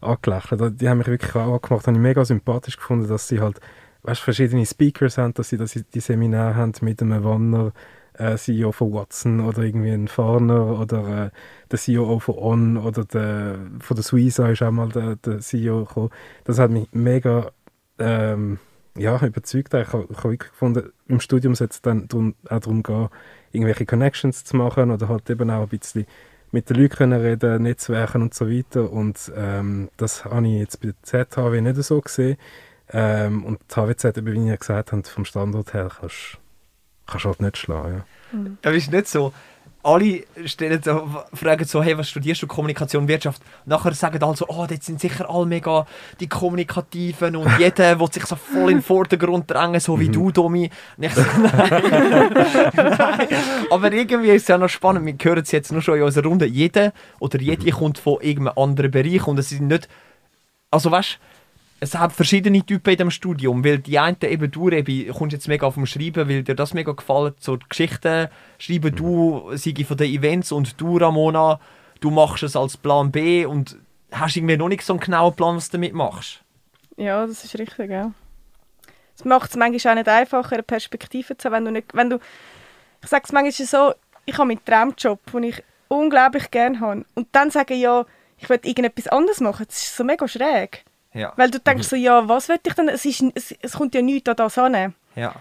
angelächelt. 0.00 0.80
Die 0.80 0.88
haben 0.88 0.98
mich 0.98 1.06
wirklich 1.06 1.34
auch 1.34 1.54
angemacht. 1.54 1.86
Habe 1.86 1.96
ich 1.96 2.02
mega 2.02 2.24
sympathisch 2.24 2.76
gefunden, 2.76 3.08
dass 3.08 3.28
sie 3.28 3.40
halt 3.40 3.60
weißt, 4.02 4.20
verschiedene 4.20 4.64
Speakers 4.64 5.18
haben, 5.18 5.34
dass 5.34 5.48
sie, 5.48 5.58
sie 5.66 5.82
die 5.82 6.00
Seminare 6.00 6.54
haben 6.54 6.72
mit 6.80 7.02
einem 7.02 7.24
Wanner, 7.24 7.72
äh, 8.14 8.36
CEO 8.36 8.72
von 8.72 8.92
Watson 8.92 9.40
oder 9.40 9.62
irgendwie 9.62 9.90
ein 9.90 10.08
Farner 10.08 10.80
oder 10.80 11.26
äh, 11.26 11.30
der 11.70 11.78
CEO 11.78 12.18
von 12.18 12.38
On 12.38 12.76
oder 12.78 13.04
der, 13.04 13.58
von 13.80 13.94
der 13.94 14.04
Suiza 14.04 14.48
ist 14.48 14.62
auch 14.62 14.70
mal 14.70 14.88
der, 14.88 15.16
der 15.16 15.40
CEO 15.40 15.84
gekommen. 15.84 16.10
Das 16.44 16.58
hat 16.58 16.70
mich 16.70 16.88
mega 16.92 17.50
ähm, 17.98 18.58
ja, 18.96 19.22
überzeugt. 19.24 19.74
Ich 19.74 19.92
habe, 19.92 20.06
ich 20.10 20.16
habe 20.16 20.30
wirklich 20.30 20.50
gefunden, 20.50 20.92
im 21.08 21.20
Studium 21.20 21.54
sollte 21.54 21.74
es 21.74 21.82
dann 21.82 22.08
drum, 22.08 22.34
auch 22.48 22.60
darum 22.60 22.82
gehen, 22.82 23.08
irgendwelche 23.52 23.86
Connections 23.86 24.44
zu 24.44 24.56
machen 24.56 24.90
oder 24.90 25.08
halt 25.08 25.28
eben 25.30 25.50
auch 25.50 25.62
ein 25.62 25.68
bisschen 25.68 26.06
mit 26.52 26.70
den 26.70 26.76
Leuten 26.76 26.96
können 26.96 27.20
reden, 27.20 27.62
Netzwerken 27.62 28.22
und 28.22 28.34
so 28.34 28.48
weiter. 28.48 28.90
Und 28.90 29.32
ähm, 29.36 29.90
das 29.96 30.24
habe 30.24 30.46
ich 30.46 30.60
jetzt 30.60 30.80
bei 30.80 30.88
der 30.88 31.30
ZHW 31.30 31.60
nicht 31.60 31.76
so 31.82 32.00
gesehen. 32.00 32.36
Ähm, 32.92 33.44
und 33.44 33.60
die 33.70 33.74
HWZ, 33.74 34.16
eben, 34.16 34.32
wie 34.32 34.48
ihr 34.48 34.56
gesagt 34.56 34.92
habt, 34.92 35.08
vom 35.08 35.24
Standort 35.24 35.74
her 35.74 35.90
kannst 36.00 36.38
kannst 37.06 37.24
du 37.24 37.28
halt 37.28 37.40
nicht 37.40 37.56
schlagen. 37.56 38.04
Ja. 38.32 38.38
Das 38.62 38.76
ist 38.76 38.92
nicht 38.92 39.08
so. 39.08 39.32
Alle 39.86 40.24
stellen 40.46 40.82
so, 40.82 41.08
fragen 41.32 41.64
so, 41.64 41.80
hey, 41.80 41.96
was 41.96 42.08
studierst 42.08 42.42
du? 42.42 42.48
Kommunikation, 42.48 43.06
Wirtschaft. 43.06 43.40
Nachher 43.66 43.94
sagen 43.94 44.20
alle 44.20 44.34
so, 44.34 44.46
oh, 44.48 44.66
dort 44.66 44.82
sind 44.82 45.00
sicher 45.00 45.30
alle 45.30 45.46
mega 45.46 45.86
die 46.18 46.28
Kommunikativen 46.28 47.36
und 47.36 47.48
jeder 47.60 48.00
will 48.00 48.10
sich 48.10 48.26
so 48.26 48.34
voll 48.34 48.72
in 48.72 48.78
den 48.78 48.82
Vordergrund 48.82 49.48
drängen, 49.48 49.78
so 49.78 50.00
wie 50.00 50.08
du, 50.08 50.32
Domi. 50.32 50.68
Und 50.96 51.04
ich 51.04 51.14
so, 51.14 51.20
nein. 51.20 52.32
nein. 52.74 53.28
Aber 53.70 53.92
irgendwie 53.92 54.30
ist 54.30 54.42
es 54.42 54.48
ja 54.48 54.58
noch 54.58 54.68
spannend, 54.68 55.06
wir 55.06 55.14
hören 55.22 55.42
es 55.44 55.52
jetzt 55.52 55.70
nur 55.70 55.82
schon 55.82 55.98
in 55.98 56.02
unserer 56.02 56.26
Runde, 56.26 56.46
jeder 56.46 56.92
oder 57.20 57.38
jede 57.38 57.70
kommt 57.70 57.98
von 57.98 58.20
irgendeinem 58.22 58.58
anderen 58.58 58.90
Bereich 58.90 59.24
und 59.28 59.38
es 59.38 59.50
sind 59.50 59.68
nicht, 59.68 59.88
also 60.72 60.90
weißt 60.90 61.20
es 61.80 61.94
hat 61.94 62.12
verschiedene 62.12 62.64
Typen 62.64 62.90
in 62.90 62.96
dem 62.96 63.10
Studium, 63.10 63.64
weil 63.64 63.78
die 63.78 63.98
einen 63.98 64.16
eben, 64.22 64.50
du 64.50 64.68
Rebi, 64.68 65.10
kommst 65.16 65.34
jetzt 65.34 65.48
mega 65.48 65.66
auf 65.66 65.74
dem 65.74 65.86
Schreiben, 65.86 66.28
weil 66.28 66.42
dir 66.42 66.54
das 66.54 66.74
mega 66.74 66.92
gefällt, 66.92 67.42
so 67.42 67.56
die 67.56 67.68
Geschichten 67.68 68.28
schreiben, 68.58 68.94
du 68.94 69.50
Sigi 69.56 69.84
von 69.84 69.96
den 69.96 70.12
Events 70.12 70.52
und 70.52 70.80
du 70.80 70.96
Ramona, 70.96 71.60
du 72.00 72.10
machst 72.10 72.42
es 72.42 72.56
als 72.56 72.76
Plan 72.76 73.10
B 73.10 73.44
und 73.44 73.76
hast 74.10 74.36
irgendwie 74.36 74.56
noch 74.56 74.68
nicht 74.68 74.82
so 74.82 74.94
einen 74.94 75.00
genauen 75.00 75.34
Plan, 75.34 75.56
was 75.56 75.68
du 75.68 75.76
damit 75.76 75.92
machst. 75.92 76.42
Ja, 76.96 77.26
das 77.26 77.44
ist 77.44 77.58
richtig, 77.58 77.90
ja. 77.90 78.12
Es 79.14 79.24
macht 79.24 79.50
es 79.50 79.56
manchmal 79.56 79.92
auch 79.92 79.98
nicht 79.98 80.08
einfacher, 80.08 80.54
eine 80.54 80.62
Perspektive 80.62 81.36
zu 81.36 81.46
haben, 81.46 81.54
wenn 81.54 81.64
du 81.66 81.70
nicht, 81.72 81.94
wenn 81.94 82.10
du, 82.10 82.18
ich 83.02 83.08
sage 83.08 83.24
es 83.26 83.32
manchmal 83.32 83.66
so, 83.66 83.94
ich 84.24 84.38
habe 84.38 84.48
meinen 84.48 84.64
Traumjob, 84.64 85.20
den 85.32 85.42
ich 85.44 85.62
unglaublich 85.88 86.50
gerne 86.50 86.80
habe 86.80 87.04
und 87.14 87.28
dann 87.32 87.50
sagen, 87.50 87.78
ja, 87.78 88.06
ich 88.38 88.48
will 88.48 88.60
irgendetwas 88.62 89.08
anderes 89.08 89.40
machen, 89.40 89.66
das 89.68 89.82
ist 89.82 89.96
so 89.96 90.04
mega 90.04 90.26
schräg. 90.26 90.84
Ja, 91.16 91.32
Weil 91.36 91.50
du 91.50 91.58
denkst 91.58 91.88
so, 91.88 91.96
ja, 91.96 92.28
was 92.28 92.48
will 92.48 92.58
ich 92.62 92.74
denn, 92.74 92.88
es, 92.88 93.04
ist, 93.04 93.24
es, 93.34 93.54
es 93.60 93.72
kommt 93.72 93.94
ja 93.94 94.02
nichts 94.02 94.28
an 94.28 94.36
das 94.36 94.58
an. 94.58 94.94
ja. 95.14 95.34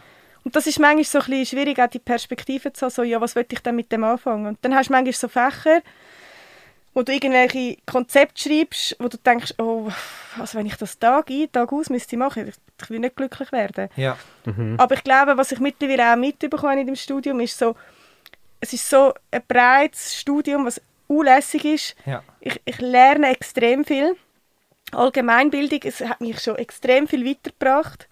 Und 0.44 0.56
das 0.56 0.68
ist 0.68 0.80
manchmal 0.80 1.04
so 1.04 1.18
ein 1.18 1.26
bisschen 1.26 1.46
schwierig, 1.58 1.80
auch 1.80 1.88
die 1.90 1.98
Perspektive 1.98 2.72
zu 2.72 2.86
haben, 2.86 2.94
so, 2.94 3.02
ja, 3.02 3.20
was 3.20 3.36
will 3.36 3.48
ich 3.50 3.60
denn 3.62 3.76
mit 3.76 3.92
dem 3.92 4.04
anfangen? 4.04 4.46
Und 4.46 4.60
dann 4.62 4.76
hast 4.76 4.90
du 4.90 4.94
manchmal 4.94 5.14
so 5.14 5.28
Fächer, 5.28 5.82
wo 6.94 7.02
du 7.02 7.12
irgendwelche 7.12 7.78
Konzepte 7.88 8.44
schreibst, 8.44 8.96
wo 9.00 9.08
du 9.08 9.18
denkst, 9.18 9.56
oh, 9.58 9.90
also 10.40 10.60
wenn 10.60 10.68
ich 10.68 10.76
das 10.76 11.00
Tag 11.00 11.32
ein, 11.32 11.52
Tag 11.52 11.74
aus 11.74 11.90
müsste 11.90 12.16
machen, 12.16 12.48
ich, 12.48 12.56
ich 12.80 12.90
will 12.92 13.00
nicht 13.00 13.16
glücklich 13.16 13.52
werden. 13.52 13.90
ja. 13.96 14.18
Aber 14.78 14.94
ich 14.94 15.04
glaube, 15.04 15.36
was 15.36 15.52
ich 15.52 15.60
mittlerweile 15.60 16.14
auch 16.14 16.16
mitbekomme 16.16 16.80
in 16.80 16.86
dem 16.86 16.96
Studium, 16.96 17.40
ist 17.40 17.58
so, 17.58 17.76
es 18.60 18.72
ist 18.72 18.88
so 18.88 19.16
ein 19.32 19.42
breites 19.48 20.16
Studium, 20.16 20.68
was 20.68 20.80
unlässig 21.08 21.66
ist. 21.66 21.96
ja. 22.06 22.24
Ich, 22.40 22.62
ich 22.64 22.78
lerne 22.80 23.30
extrem 23.32 23.84
viel. 23.84 24.16
Allgemeinbildung, 24.92 25.80
es 25.84 26.02
hat 26.02 26.22
mich 26.22 26.40
schon 26.40 26.56
extrem 26.56 27.08
viel 27.08 27.26
weitergebracht. 27.26 28.08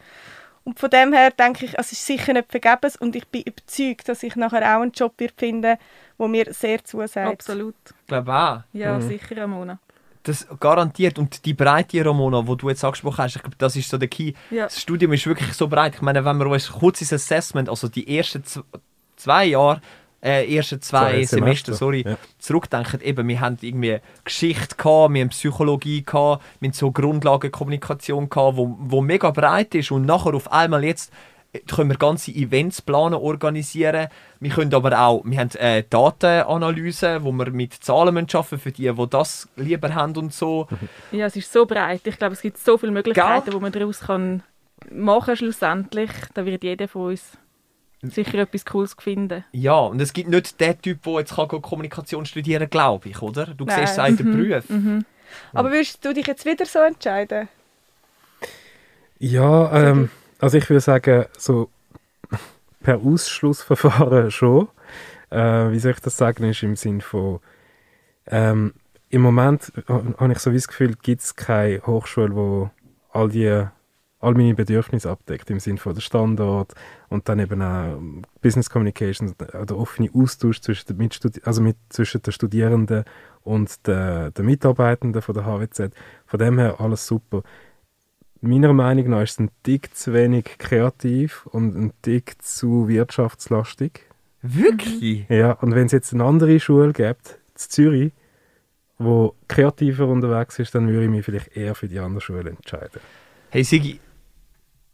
Und 0.65 0.79
von 0.79 0.89
dem 0.89 1.11
her 1.11 1.31
denke 1.31 1.65
ich, 1.65 1.77
es 1.77 1.91
ist 1.91 2.05
sicher 2.05 2.33
nicht 2.33 2.49
vergebens 2.49 2.95
und 2.95 3.15
ich 3.15 3.27
bin 3.27 3.43
überzeugt, 3.43 4.07
dass 4.07 4.23
ich 4.23 4.35
nachher 4.37 4.61
auch 4.61 4.81
einen 4.81 4.91
Job 4.91 5.13
wird 5.17 5.33
finden 5.37 5.77
wo 6.17 6.27
mir 6.27 6.53
sehr 6.53 6.83
zusagt. 6.83 7.41
Absolut. 7.41 7.75
Ich 7.85 8.07
glaube 8.07 8.33
auch. 8.33 8.59
Ja, 8.73 8.99
sicher, 9.01 9.37
Ramona. 9.37 9.79
Das 10.23 10.47
garantiert. 10.59 11.19
Und 11.19 11.45
die 11.45 11.53
Breite, 11.53 12.05
Ramona, 12.05 12.41
die 12.43 12.55
du 12.55 12.69
jetzt 12.69 12.83
angesprochen 12.83 13.17
hast, 13.17 13.35
ich 13.35 13.41
glaube, 13.41 13.57
das 13.57 13.75
ist 13.75 13.89
so 13.89 13.97
der 13.97 14.07
Key. 14.07 14.33
Ja. 14.51 14.65
Das 14.65 14.79
Studium 14.79 15.11
ist 15.13 15.25
wirklich 15.25 15.53
so 15.53 15.67
breit. 15.67 15.95
Ich 15.95 16.01
meine, 16.01 16.23
wenn 16.23 16.37
wir 16.37 16.47
uns 16.47 16.71
kurz 16.71 17.01
ins 17.01 17.11
Assessment, 17.11 17.67
also 17.67 17.89
die 17.89 18.17
ersten 18.17 18.43
zwei 19.17 19.45
Jahre, 19.45 19.81
äh, 20.23 20.55
ersten 20.55 20.81
zwei 20.81 20.99
Zwei 20.99 21.11
Semester, 21.11 21.35
Semester, 21.37 21.73
sorry, 21.73 22.03
ja. 22.07 22.17
zurückdenken, 22.39 23.01
eben, 23.01 23.27
wir 23.27 23.39
haben 23.41 23.57
irgendwie 23.61 23.99
Geschichte 24.23 24.75
gehabt, 24.75 25.13
wir 25.13 25.21
haben 25.21 25.29
Psychologie 25.29 26.03
gehabt, 26.03 26.43
wir 26.59 26.67
haben 26.69 26.73
so 26.73 26.91
Grundlagenkommunikation 26.91 28.29
gehabt, 28.29 28.57
wo, 28.57 28.75
wo 28.79 29.01
mega 29.01 29.31
breit 29.31 29.75
ist 29.75 29.91
und 29.91 30.05
nachher 30.05 30.33
auf 30.33 30.51
einmal 30.51 30.83
jetzt 30.83 31.11
äh, 31.51 31.59
können 31.59 31.89
wir 31.89 31.97
ganze 31.97 32.31
Events 32.31 32.81
planen, 32.81 33.15
organisieren. 33.15 34.07
Wir 34.39 34.51
können 34.51 34.73
aber 34.73 34.97
auch, 34.97 35.23
wir 35.25 35.37
haben 35.37 35.51
äh, 35.55 35.83
Datenanalyse, 35.89 37.23
wo 37.23 37.33
wir 37.33 37.51
mit 37.51 37.73
Zahlen 37.73 38.13
müssen 38.13 38.35
arbeiten 38.35 38.59
für 38.59 38.71
die, 38.71 38.91
die 38.91 39.09
das 39.09 39.49
lieber 39.57 39.93
haben 39.93 40.15
und 40.15 40.33
so. 40.33 40.67
Ja, 41.11 41.25
es 41.25 41.35
ist 41.35 41.51
so 41.51 41.65
breit. 41.65 42.01
Ich 42.05 42.17
glaube, 42.17 42.33
es 42.33 42.41
gibt 42.41 42.57
so 42.57 42.77
viele 42.77 42.91
Möglichkeiten, 42.91 43.45
Gell? 43.45 43.53
wo 43.53 43.59
man 43.59 43.71
daraus 43.71 43.99
kann 43.99 44.41
machen 44.89 45.35
schlussendlich. 45.35 46.09
Da 46.33 46.45
wird 46.45 46.63
jeder 46.63 46.87
von 46.87 47.11
uns 47.11 47.37
sicher 48.09 48.39
etwas 48.39 48.65
Cooles 48.65 48.95
finden. 48.99 49.43
Ja, 49.51 49.79
und 49.79 50.01
es 50.01 50.13
gibt 50.13 50.29
nicht 50.29 50.59
den 50.59 50.81
Typ, 50.81 51.03
der 51.03 51.13
jetzt 51.19 51.35
kann 51.35 51.47
Kommunikation 51.47 52.25
studieren 52.25 52.69
glaube 52.69 53.09
ich, 53.09 53.21
oder? 53.21 53.47
Du 53.47 53.65
Nein. 53.65 53.85
siehst 53.87 53.97
es 53.97 54.07
in 54.09 54.17
den 54.17 54.31
Berufen. 54.31 55.05
Aber 55.53 55.71
würdest 55.71 56.03
du 56.05 56.13
dich 56.13 56.27
jetzt 56.27 56.45
wieder 56.45 56.65
so 56.65 56.79
entscheiden? 56.79 57.47
Ja, 59.19 59.71
ähm, 59.89 60.09
also 60.39 60.57
ich 60.57 60.69
würde 60.69 60.81
sagen, 60.81 61.25
so 61.37 61.69
per 62.81 62.97
Ausschlussverfahren 62.97 64.31
schon. 64.31 64.67
Äh, 65.29 65.71
wie 65.71 65.79
soll 65.79 65.91
ich 65.91 65.99
das 65.99 66.17
sagen, 66.17 66.43
ist 66.43 66.61
im 66.61 66.75
Sinn 66.75 67.01
von, 67.01 67.39
ähm, 68.27 68.73
im 69.09 69.21
Moment 69.21 69.71
ha- 69.87 70.03
habe 70.17 70.33
ich 70.33 70.39
so 70.39 70.51
wie 70.51 70.55
das 70.57 70.67
Gefühl, 70.67 70.95
gibt 71.01 71.21
es 71.21 71.35
keine 71.35 71.81
Hochschule, 71.85 72.35
wo 72.35 72.69
all 73.11 73.29
die 73.29 73.65
all 74.23 74.33
meine 74.33 74.55
Bedürfnisse 74.55 75.09
abdeckt, 75.09 75.49
im 75.49 75.59
Sinn 75.59 75.77
von 75.77 75.93
der 75.93 76.01
Standort 76.01 76.73
und 77.09 77.27
dann 77.29 77.39
eben 77.39 77.61
auch 77.61 77.99
Business 78.41 78.69
Communications, 78.69 79.33
äh, 79.33 79.65
der 79.65 79.77
offene 79.77 80.09
Austausch 80.13 80.61
zwischen 80.61 80.87
den, 80.87 80.97
Mitstudi 80.97 81.41
also 81.43 81.61
mit, 81.61 81.77
zwischen 81.89 82.21
den 82.21 82.31
Studierenden 82.31 83.03
und 83.43 83.85
den, 83.87 84.33
den 84.33 84.45
Mitarbeitenden 84.45 85.21
von 85.21 85.35
der 85.35 85.45
HWZ. 85.45 85.93
Von 86.25 86.39
dem 86.39 86.57
her 86.57 86.79
alles 86.79 87.05
super 87.05 87.43
meiner 88.43 88.73
Meinung 88.73 89.09
nach 89.09 89.21
ist 89.21 89.31
es 89.31 89.39
ein 89.39 89.51
Tick 89.63 89.95
zu 89.95 90.13
wenig 90.13 90.57
kreativ 90.57 91.45
und 91.47 91.75
ein 91.75 91.93
Tick 92.01 92.41
zu 92.41 92.87
wirtschaftslastig. 92.87 94.01
Wirklich? 94.41 95.25
Ja, 95.29 95.53
und 95.53 95.73
wenn 95.73 95.85
es 95.85 95.93
jetzt 95.93 96.13
eine 96.13 96.25
andere 96.25 96.59
Schule 96.59 96.91
gibt, 96.91 97.39
in 97.53 97.55
Zürich, 97.55 98.11
wo 98.97 99.35
kreativer 99.47 100.07
unterwegs 100.07 100.59
ist, 100.59 100.75
dann 100.75 100.89
würde 100.89 101.05
ich 101.05 101.09
mich 101.09 101.25
vielleicht 101.25 101.55
eher 101.55 101.73
für 101.73 101.87
die 101.87 101.99
andere 101.99 102.19
Schule 102.19 102.49
entscheiden. 102.49 102.99
Hey 103.49 103.63
Sigi, 103.63 103.99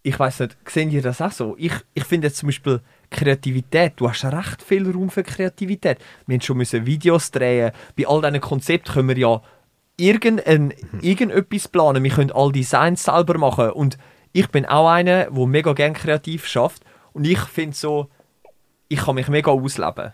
ich 0.02 0.18
weiß 0.18 0.40
nicht, 0.40 0.56
sehen 0.66 0.90
ihr 0.90 1.02
das 1.02 1.20
auch 1.20 1.32
so? 1.32 1.54
Ich, 1.58 1.72
ich 1.94 2.04
finde 2.04 2.28
jetzt 2.28 2.38
zum 2.38 2.48
Beispiel 2.48 2.80
Kreativität, 3.10 3.94
du 3.96 4.08
hast 4.08 4.24
recht 4.24 4.62
viel 4.62 4.90
Raum 4.90 5.10
für 5.10 5.22
Kreativität. 5.22 5.98
Wir 6.26 6.34
haben 6.34 6.40
schon 6.40 6.56
müssen 6.56 6.86
Videos 6.86 7.30
drehen. 7.30 7.72
Bei 7.96 8.06
all 8.06 8.22
diesen 8.22 8.40
Konzepten 8.40 8.92
können 8.92 9.08
wir 9.08 9.18
ja 9.18 9.42
irgendein, 9.96 10.72
irgendetwas 11.02 11.68
planen. 11.68 12.02
Wir 12.02 12.10
können 12.10 12.32
all 12.32 12.52
Designs 12.52 13.04
selber 13.04 13.36
machen. 13.36 13.70
Und 13.70 13.98
ich 14.32 14.48
bin 14.48 14.64
auch 14.64 14.88
einer, 14.88 15.30
der 15.30 15.46
mega 15.46 15.72
gerne 15.74 15.94
kreativ 15.94 16.46
schafft. 16.46 16.82
Und 17.12 17.26
ich 17.26 17.40
finde 17.40 17.76
so, 17.76 18.08
ich 18.88 19.00
kann 19.00 19.16
mich 19.16 19.28
mega 19.28 19.50
ausleben. 19.50 20.12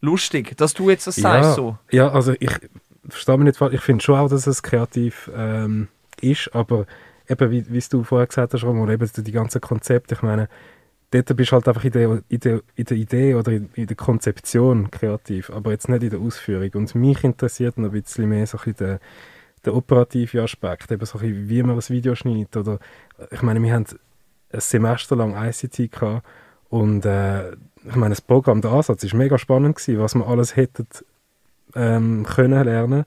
Lustig, 0.00 0.56
dass 0.56 0.74
du 0.74 0.90
jetzt 0.90 1.06
das 1.06 1.16
sagst. 1.16 1.48
ja, 1.50 1.54
So. 1.54 1.78
ja, 1.90 2.08
also 2.10 2.34
ich 2.38 2.52
verstehe 3.08 3.36
mich 3.38 3.46
nicht 3.46 3.56
falsch, 3.56 3.74
ich 3.74 3.80
finde 3.80 4.04
schon 4.04 4.18
auch, 4.18 4.28
dass 4.28 4.46
es 4.46 4.62
kreativ 4.62 5.30
ähm, 5.34 5.88
ist, 6.20 6.50
aber 6.54 6.86
eben, 7.28 7.50
wie, 7.50 7.64
wie 7.68 7.82
du 7.90 8.02
vorher 8.02 8.26
gesagt 8.26 8.54
hast, 8.54 8.64
Ramon, 8.64 8.90
eben 8.90 9.08
die 9.16 9.32
ganzen 9.32 9.60
Konzepte, 9.60 10.14
ich 10.14 10.22
meine, 10.22 10.48
dort 11.10 11.36
bist 11.36 11.52
du 11.52 11.56
halt 11.56 11.68
einfach 11.68 11.84
in 11.84 11.92
der, 11.92 12.22
in 12.28 12.40
der, 12.40 12.62
in 12.74 12.84
der 12.84 12.96
Idee 12.96 13.34
oder 13.34 13.52
in, 13.52 13.70
in 13.74 13.86
der 13.86 13.96
Konzeption 13.96 14.90
kreativ, 14.90 15.50
aber 15.50 15.70
jetzt 15.70 15.88
nicht 15.88 16.02
in 16.02 16.10
der 16.10 16.20
Ausführung. 16.20 16.70
Und 16.74 16.94
mich 16.94 17.24
interessiert 17.24 17.78
noch 17.78 17.92
ein 17.92 18.02
bisschen 18.02 18.28
mehr 18.28 18.46
so 18.46 18.58
ein 18.58 18.64
bisschen 18.64 18.86
der, 18.86 19.00
der 19.64 19.74
operative 19.74 20.42
Aspekt, 20.42 20.90
eben 20.90 21.04
so 21.06 21.18
ein 21.18 21.22
bisschen, 21.22 21.48
wie 21.48 21.62
man 21.62 21.76
ein 21.76 21.88
Video 21.88 22.14
schneidet 22.14 22.56
oder, 22.56 22.78
ich 23.30 23.42
meine, 23.42 23.62
wir 23.62 23.72
haben 23.72 23.86
ein 24.52 24.60
Semester 24.60 25.16
lang 25.16 25.34
ICT 25.36 25.92
gehabt 25.92 26.26
und 26.68 27.04
äh, 27.04 27.52
ich 27.52 27.94
meine, 27.94 28.10
das 28.10 28.20
Programm, 28.20 28.60
der 28.60 28.72
Ansatz 28.72 29.04
ist 29.04 29.14
mega 29.14 29.38
spannend 29.38 29.76
gewesen, 29.76 30.00
was 30.00 30.14
wir 30.14 30.26
alles 30.26 30.56
hätten 30.56 30.88
ähm, 31.74 32.24
können 32.24 32.64
lernen. 32.64 33.04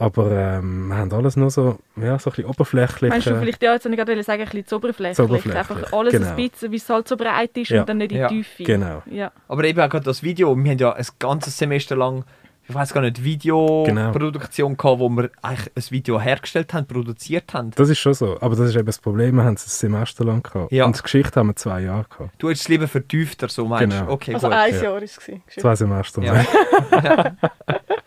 Aber 0.00 0.30
ähm, 0.32 0.88
wir 0.88 0.96
haben 0.96 1.12
alles 1.12 1.36
nur 1.36 1.50
so, 1.50 1.78
ja, 1.96 2.18
so 2.18 2.30
ein 2.30 2.34
bisschen 2.36 2.44
oberflächlich. 2.46 3.10
Meinst 3.10 3.26
du 3.26 3.38
vielleicht, 3.38 3.62
ja, 3.62 3.74
jetzt 3.74 3.84
habe 3.84 3.94
ich 3.94 3.98
gerade 4.00 4.22
sagen, 4.22 4.40
ein 4.40 4.48
bisschen 4.48 4.66
zu 4.66 4.76
oberflächlich. 4.76 5.16
Zu 5.16 5.24
oberflächlich, 5.24 5.56
Einfach 5.56 5.92
alles 5.92 6.12
genau. 6.14 6.30
ein 6.30 6.36
bisschen, 6.36 6.72
wie 6.72 6.76
es 6.76 6.88
halt 6.88 7.06
so 7.06 7.16
breit 7.18 7.54
ist 7.58 7.68
Ja. 7.68 7.80
und 7.80 7.88
dann 7.90 7.98
nicht 7.98 8.12
in 8.12 8.16
die 8.16 8.22
Ja. 8.22 8.28
Tiefe. 8.28 8.62
Genau. 8.64 9.02
Ja. 9.10 9.30
Aber 9.46 9.62
eben 9.64 9.78
auch 9.78 9.90
gerade 9.90 10.04
das 10.06 10.22
Video, 10.22 10.56
wir 10.56 10.70
haben 10.70 10.78
ja 10.78 10.92
ein 10.94 11.06
ganzes 11.18 11.58
Semester 11.58 11.96
lang, 11.96 12.24
ich 12.66 12.74
weiß 12.74 12.94
gar 12.94 13.00
nicht, 13.02 13.16
Genau. 13.16 13.24
Videoproduktion 13.26 14.76
gehabt, 14.76 15.00
wo 15.00 15.08
wir 15.10 15.28
eigentlich 15.42 15.70
ein 15.76 15.90
Video 15.90 16.20
hergestellt 16.20 16.72
haben, 16.72 16.86
produziert 16.86 17.52
haben. 17.52 17.72
Das 17.72 17.88
ist 17.90 17.98
schon 17.98 18.14
so. 18.14 18.38
Aber 18.40 18.56
das 18.56 18.68
ist 18.70 18.76
eben 18.76 18.86
das 18.86 19.00
Problem, 19.00 19.34
wir 19.36 19.44
haben 19.44 19.54
es 19.54 19.66
ein 19.66 19.70
Semester 19.70 20.24
lang 20.24 20.42
gehabt. 20.42 20.72
Ja. 20.72 20.84
Und 20.86 20.96
die 20.96 21.02
Geschichte 21.02 21.38
haben 21.40 21.48
wir 21.48 21.56
zwei 21.56 21.80
Jahre 21.82 22.06
gehabt. 22.08 22.30
Du 22.38 22.48
hättest 22.48 22.62
es 22.62 22.68
lieber 22.68 22.88
vertiefter, 22.88 23.48
so 23.48 23.66
meinst 23.66 23.92
du? 23.94 24.00
Genau. 24.00 24.12
Okay, 24.12 24.32
Also 24.34 24.46
gut. 24.48 24.56
ein 24.56 24.74
ja. 24.74 24.82
Jahr 24.82 24.92
war 24.94 25.02
es. 25.02 25.18
gewesen. 25.18 25.42
Zwei 25.58 25.74
Semester. 25.76 26.22
Ja. 26.22 26.32
lang. 26.32 27.36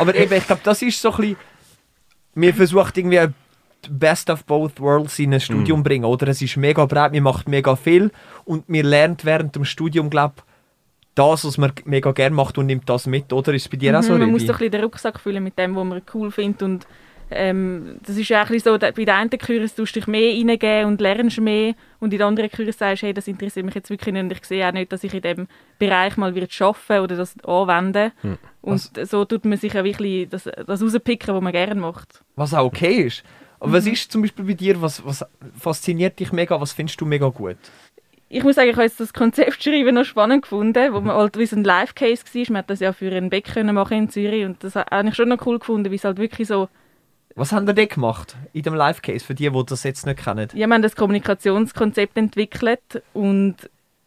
Aber 0.00 0.14
eben, 0.14 0.32
ich 0.32 0.46
glaube, 0.46 0.62
das 0.64 0.82
ist 0.82 1.00
so 1.00 1.10
ein 1.12 1.16
bisschen, 1.18 1.36
wir 2.34 2.54
versuchen 2.54 2.92
irgendwie 2.94 3.26
die 3.84 3.90
Best 3.90 4.28
of 4.30 4.44
both 4.44 4.78
worlds 4.80 5.18
in 5.18 5.32
ein 5.34 5.40
Studium 5.40 5.80
Mhm. 5.80 5.84
bringen, 5.84 6.04
oder? 6.04 6.28
Es 6.28 6.42
ist 6.42 6.56
mega 6.56 6.84
breit, 6.86 7.12
man 7.12 7.22
macht 7.22 7.48
mega 7.48 7.76
viel 7.76 8.10
und 8.44 8.68
man 8.68 8.84
lernt 8.84 9.24
während 9.24 9.54
dem 9.56 9.64
Studium, 9.64 10.10
glaube 10.10 10.34
das, 11.14 11.44
was 11.44 11.58
man 11.58 11.72
mega 11.84 12.12
gerne 12.12 12.34
macht 12.36 12.56
und 12.56 12.66
nimmt 12.66 12.88
das 12.88 13.06
mit, 13.06 13.32
oder? 13.32 13.52
Ist 13.52 13.62
es 13.62 13.68
bei 13.68 13.76
dir 13.76 13.98
auch 13.98 14.02
so, 14.02 14.12
Mhm, 14.12 14.18
man 14.20 14.28
Ribi? 14.28 14.32
muss 14.32 14.42
so 14.46 14.52
ein 14.52 14.58
bisschen 14.58 14.70
den 14.72 14.84
Rucksack 14.84 15.18
füllen 15.20 15.42
mit 15.42 15.58
dem, 15.58 15.74
was 15.76 15.84
man 15.84 16.02
cool 16.14 16.30
findet. 16.30 16.62
Und 16.62 16.86
ähm, 17.30 17.98
das 18.04 18.16
ist 18.16 18.28
ja 18.28 18.42
auch 18.42 18.48
so, 18.58 18.78
bei 18.78 18.90
den 18.92 19.08
einen 19.10 19.30
Kursen 19.30 19.76
tust 19.76 19.94
du 19.96 20.00
dich 20.00 20.06
mehr 20.06 20.32
reingeben 20.32 20.86
und 20.86 21.00
lernst 21.00 21.40
mehr. 21.40 21.74
Und 21.98 22.12
in 22.12 22.18
den 22.18 22.26
anderen 22.26 22.50
Kursen 22.50 22.72
sagst 22.72 23.02
du, 23.02 23.06
hey, 23.06 23.14
das 23.14 23.28
interessiert 23.28 23.64
mich 23.66 23.74
jetzt 23.74 23.90
wirklich 23.90 24.12
nicht. 24.12 24.22
Und 24.22 24.32
ich 24.32 24.44
sehe 24.44 24.66
auch 24.66 24.72
nicht, 24.72 24.92
dass 24.92 25.04
ich 25.04 25.14
in 25.14 25.22
diesem 25.22 25.48
Bereich 25.78 26.16
mal 26.16 26.34
wird 26.34 26.50
arbeiten 26.60 27.04
oder 27.04 27.16
das 27.16 27.34
anwenden. 27.44 28.12
Hm. 28.22 28.38
Und 28.62 28.90
so 29.08 29.24
tut 29.24 29.44
man 29.44 29.58
sich 29.58 29.72
ja 29.72 29.84
wirklich 29.84 30.28
das, 30.28 30.44
das 30.44 30.82
rauspicken, 30.82 31.34
was 31.34 31.42
man 31.42 31.52
gerne 31.52 31.74
macht. 31.80 32.22
Was 32.36 32.54
auch 32.54 32.64
okay 32.66 33.02
ist. 33.02 33.22
Aber 33.60 33.72
was 33.74 33.84
Mhm. 33.84 33.92
ist 33.92 34.10
zum 34.10 34.22
Beispiel 34.22 34.44
bei 34.44 34.54
dir, 34.54 34.80
was, 34.80 35.04
was 35.04 35.24
fasziniert 35.58 36.18
dich 36.18 36.32
mega, 36.32 36.58
was 36.60 36.72
findest 36.72 37.00
du 37.00 37.06
mega 37.06 37.28
gut? 37.28 37.58
Ich 38.32 38.42
muss 38.44 38.54
sagen, 38.54 38.70
ich 38.70 38.76
habe 38.76 38.84
jetzt 38.84 39.00
das 39.00 39.12
Konzept 39.12 39.62
schreiben 39.62 39.94
noch 39.94 40.04
spannend 40.04 40.42
gefunden, 40.42 40.92
wo 40.94 41.00
man 41.00 41.16
halt 41.16 41.36
wie 41.36 41.46
so 41.46 41.56
ein 41.56 41.64
Live-Case 41.64 42.24
war. 42.32 42.44
Man 42.48 42.58
hat 42.58 42.70
das 42.70 42.80
ja 42.80 42.92
für 42.92 43.10
einen 43.12 43.28
können 43.28 43.74
machen 43.74 43.98
in 43.98 44.08
Zürich 44.08 44.44
und 44.44 44.62
das 44.62 44.76
habe 44.76 45.08
ich 45.08 45.14
schon 45.14 45.28
noch 45.28 45.44
cool 45.46 45.58
gefunden, 45.58 45.90
wie 45.90 45.96
es 45.96 46.04
halt 46.04 46.18
wirklich 46.18 46.48
so 46.48 46.68
Was 47.36 47.52
haben 47.52 47.66
wir 47.66 47.74
denn 47.74 47.88
gemacht 47.88 48.36
in 48.52 48.62
dem 48.62 48.74
Live-Case, 48.74 49.24
für 49.24 49.34
die, 49.34 49.48
die 49.50 49.64
das 49.66 49.82
jetzt 49.84 50.04
nicht 50.06 50.22
kennen? 50.24 50.48
Ja, 50.54 50.66
wir 50.66 50.74
haben 50.74 50.82
das 50.82 50.96
Kommunikationskonzept 50.96 52.16
entwickelt 52.16 53.02
und 53.12 53.56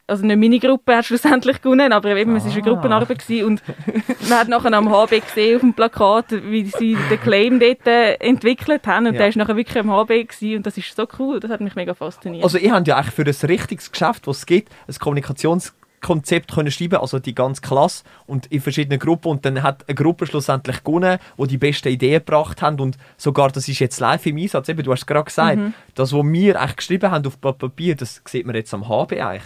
also 0.06 0.25
nicht 0.25 0.38
meine 0.38 0.60
Gruppe 0.60 0.98
hat 0.98 1.06
schlussendlich 1.06 1.62
gewonnen, 1.62 1.94
aber 1.94 2.13
eben, 2.18 2.36
es 2.36 2.44
war 2.44 2.51
eine 2.51 2.62
Ah. 2.62 2.65
Gruppenarbeit 2.65 3.20
gewesen 3.20 3.46
und 3.48 3.63
man 4.30 4.38
hat 4.39 4.50
nachher 4.50 4.74
am 4.74 4.89
HB 4.92 5.22
gesehen 5.25 5.56
auf 5.56 5.62
dem 5.62 5.74
Plakat, 5.74 6.25
wie 6.32 6.65
sie 6.65 6.98
den 7.10 7.22
Claim 7.22 7.58
dort 7.62 7.88
äh, 7.88 8.15
entwickelt 8.15 8.86
haben 8.86 9.08
und 9.08 9.13
Ja. 9.13 9.20
der 9.20 9.30
ist 9.30 9.38
nachher 9.38 9.56
wirklich 9.56 9.80
am 9.80 9.89
HB 9.89 10.08
gewesen 10.27 10.58
und 10.58 10.65
das 10.65 10.77
ist 10.77 10.94
so 10.94 11.08
cool, 11.18 11.39
das 11.39 11.50
hat 11.50 11.62
mich 11.62 11.75
mega 11.75 11.94
fasziniert. 11.94 12.44
Also, 12.44 12.58
ihr 12.58 12.74
habt 12.74 12.86
ja 12.86 12.98
eigentlich 12.98 13.13
für 13.15 13.24
ein 13.24 13.48
richtiges 13.50 13.89
Geschäft, 13.92 14.27
was 14.27 14.39
es 14.39 14.46
gibt, 14.46 14.70
ein 14.89 14.96
Kommunikationskonzept 14.96 15.83
können 16.03 16.69
schreiben, 16.72 16.98
also 16.98 17.17
die 17.19 17.33
ganze 17.33 17.62
Klasse 17.62 18.03
und 18.27 18.45
in 18.48 18.62
verschiedenen 18.62 19.00
Gruppen 19.00 19.29
und 19.29 19.45
dann 19.45 19.63
hat 19.63 19.88
eine 19.88 19.95
Gruppe 19.95 20.27
schlussendlich 20.27 20.83
gewonnen, 20.83 21.17
die 21.38 21.48
die 21.48 21.57
besten 21.57 21.88
Ideen 21.88 22.19
gebracht 22.19 22.62
haben 22.62 22.79
und 22.79 22.98
sogar, 23.17 23.50
das 23.51 23.67
ist 23.67 23.79
jetzt 23.79 24.00
live 24.00 24.25
im 24.27 24.38
Einsatz, 24.38 24.69
eben, 24.69 24.83
du 24.83 24.91
hast 24.91 25.07
gerade 25.07 25.24
gesagt, 25.25 25.57
Mhm. 25.57 25.74
das, 25.95 26.13
was 26.13 26.24
wir 26.24 26.60
eigentlich 26.62 26.75
geschrieben 26.75 27.10
haben 27.12 27.25
auf 27.25 27.39
Papier, 27.41 27.95
das 27.95 28.22
sieht 28.27 28.45
man 28.45 28.55
jetzt 28.55 28.74
am 28.74 28.88
HB 28.88 29.13
eigentlich. 29.22 29.43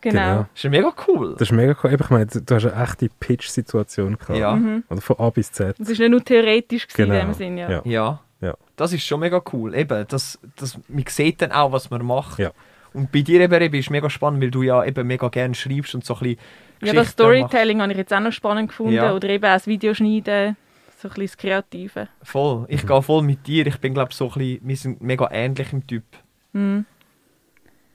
genau. 0.00 0.18
genau. 0.20 0.36
Das 0.40 0.48
ist 0.54 0.62
ja 0.64 0.70
mega 0.70 0.92
cool. 1.08 1.32
Das 1.38 1.42
ist 1.42 1.52
mega 1.52 1.76
cool. 1.82 1.92
Eben, 1.92 2.02
Ich 2.04 2.10
meine, 2.10 2.26
du 2.26 2.40
du 2.40 2.54
hast 2.54 2.66
eine 2.66 2.82
echte 2.82 3.08
Pitch-Situation 3.20 4.18
gehabt. 4.18 4.38
Ja. 4.38 4.56
Mhm. 4.56 4.84
Oder 4.88 5.00
von 5.00 5.18
A 5.18 5.30
bis 5.30 5.52
Z. 5.52 5.76
Das 5.78 5.88
ist 5.88 5.98
nicht 5.98 6.10
nur 6.10 6.24
theoretisch 6.24 6.86
gewesen 6.88 7.10
Genau. 7.10 7.20
in 7.20 7.26
dem 7.28 7.34
Sinn, 7.34 7.58
ja. 7.58 7.70
Ja. 7.70 7.82
Ja. 7.84 8.20
Ja. 8.40 8.54
Das 8.76 8.92
ist 8.94 9.04
schon 9.04 9.20
mega 9.20 9.42
cool. 9.52 9.74
Eben, 9.74 10.06
das, 10.08 10.38
das, 10.56 10.78
man 10.88 11.04
sieht 11.08 11.42
dann 11.42 11.52
auch, 11.52 11.72
was 11.72 11.90
man 11.90 12.02
macht. 12.04 12.38
Ja. 12.38 12.52
Und 12.92 13.12
bei 13.12 13.22
dir 13.22 13.40
eben, 13.40 13.54
Rebi, 13.54 13.78
ist 13.78 13.90
mega 13.90 14.10
spannend, 14.10 14.42
weil 14.42 14.50
du 14.50 14.62
ja 14.62 14.84
eben 14.84 15.06
mega 15.06 15.28
gerne 15.28 15.54
schreibst 15.54 15.94
und 15.94 16.04
so 16.04 16.14
ein 16.14 16.20
bisschen 16.20 16.38
Ja, 16.82 16.92
das 16.92 17.10
Storytelling 17.10 17.80
habe 17.80 17.92
ich 17.92 17.98
jetzt 17.98 18.12
auch 18.12 18.20
noch 18.20 18.32
spannend 18.32 18.68
gefunden 18.70 18.94
Ja. 18.94 19.14
oder 19.14 19.28
eben 19.28 19.44
auch 19.44 19.54
das 19.54 19.66
Videoschneiden, 19.66 20.56
so 20.98 21.08
ein 21.08 21.14
bisschen 21.14 21.26
das 21.26 21.36
Kreative. 21.36 22.08
Voll. 22.22 22.66
Ich 22.68 22.86
gehe 22.86 23.02
voll 23.02 23.22
mit 23.22 23.46
dir. 23.46 23.66
Ich 23.66 23.78
bin, 23.78 23.94
glaube 23.94 24.12
so 24.12 24.26
ein 24.26 24.32
bisschen, 24.38 24.60
wir 24.62 24.76
sind 24.76 25.02
mega 25.02 25.28
ähnlich 25.30 25.72
im 25.72 25.86
Typ. 25.86 26.04
Mhm. 26.52 26.84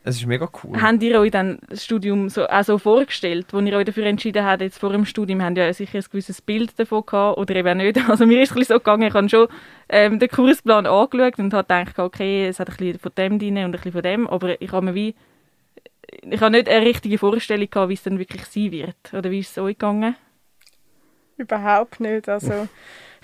Es 0.08 0.18
ist 0.18 0.28
mega 0.28 0.48
cool. 0.64 0.80
Habt 0.80 1.02
ihr 1.02 1.20
euch 1.20 1.32
dann 1.32 1.58
das 1.68 1.84
Studium 1.84 2.30
so, 2.30 2.48
auch 2.48 2.64
so 2.64 2.78
vorgestellt, 2.78 3.48
wo 3.50 3.60
ihr 3.60 3.76
euch 3.76 3.86
dafür 3.86 4.06
entschieden 4.06 4.46
habt, 4.46 4.62
jetzt 4.62 4.78
vor 4.78 4.92
dem 4.92 5.04
Studium, 5.04 5.42
habt 5.42 5.58
ihr 5.58 5.66
ja 5.66 5.74
sicher 5.74 5.98
ein 5.98 6.04
gewisses 6.04 6.44
Bild 6.44 6.78
davon 6.78 7.04
gehabt, 7.08 7.40
oder 7.40 7.56
eben 7.56 7.80
nicht. 7.80 7.98
Also 8.08 8.28
mir 8.28 8.44
ist 8.44 8.52
es 8.52 8.56
ein 8.56 8.60
bisschen 8.60 8.76
so 8.76 8.80
gegangen, 8.80 9.08
ich 9.08 9.14
habe 9.16 9.28
schon 9.28 9.48
ähm, 9.90 10.20
den 10.20 10.30
Kursplan 10.30 10.86
angeschaut 10.86 11.40
und 11.40 11.52
habe 11.56 11.64
gedacht, 11.64 11.98
okay, 11.98 12.46
es 12.46 12.60
hat 12.60 12.70
ein 12.70 12.76
bisschen 12.76 13.00
von 13.00 13.14
dem 13.18 13.40
drin 13.40 13.58
und 13.58 13.64
ein 13.64 13.72
bisschen 13.72 13.94
von 13.94 14.04
dem, 14.04 14.28
aber 14.28 14.62
ich 14.62 14.72
habe 14.72 14.86
mir 14.86 14.94
wie, 14.94 15.16
ich 16.22 16.40
habe 16.40 16.52
nicht 16.52 16.70
eine 16.70 16.86
richtige 16.86 17.18
Vorstellung 17.18 17.68
gehabt, 17.68 17.90
wie 17.90 17.96
es 17.96 18.04
dann 18.04 18.20
wirklich 18.20 18.46
sein 18.46 18.72
wird. 18.72 19.12
Oder 19.12 19.32
wie 19.32 19.40
ist 19.40 19.50
es 19.50 19.58
euch 19.58 19.76
gegangen? 19.76 20.16
Überhaupt 21.38 22.00
nicht. 22.00 22.30
Also, 22.30 22.68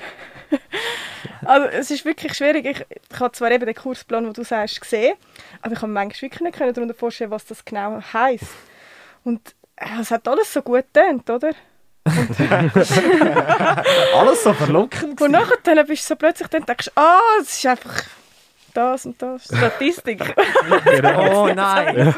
also 1.45 1.67
es 1.67 1.91
ist 1.91 2.05
wirklich 2.05 2.33
schwierig. 2.33 2.65
Ich, 2.65 2.85
ich 2.89 3.19
habe 3.19 3.31
zwar 3.31 3.51
eben 3.51 3.65
den 3.65 3.75
Kursplan, 3.75 4.23
den 4.23 4.33
du 4.33 4.43
sagst, 4.43 4.81
gesehen, 4.81 5.15
aber 5.61 5.73
ich 5.73 5.79
kann 5.79 5.89
mir 5.91 5.99
manchmal 5.99 6.21
wirklich 6.29 6.41
nicht 6.41 6.57
können 6.57 6.73
darunter 6.73 6.95
vorstellen, 6.95 7.31
was 7.31 7.45
das 7.45 7.63
genau 7.65 8.01
heisst. 8.13 8.45
Und 9.23 9.55
äh, 9.75 10.01
es 10.01 10.11
hat 10.11 10.27
alles 10.27 10.51
so 10.51 10.61
gut 10.61 10.85
getönt, 10.93 11.29
oder? 11.29 11.51
Alles 14.15 14.43
so 14.43 14.53
verlockend. 14.53 15.21
Und 15.21 15.31
nachher 15.31 15.57
dann 15.63 15.85
bist 15.85 16.03
du 16.03 16.07
so 16.07 16.15
plötzlich 16.15 16.47
dann 16.47 16.65
denkst, 16.65 16.85
du, 16.87 16.91
ah, 16.99 17.19
es 17.39 17.57
ist 17.57 17.65
einfach 17.67 18.03
das 18.73 19.05
und 19.05 19.21
das. 19.21 19.43
Statistik. 19.45 20.19
Oh 21.33 21.49
nein. 21.53 22.15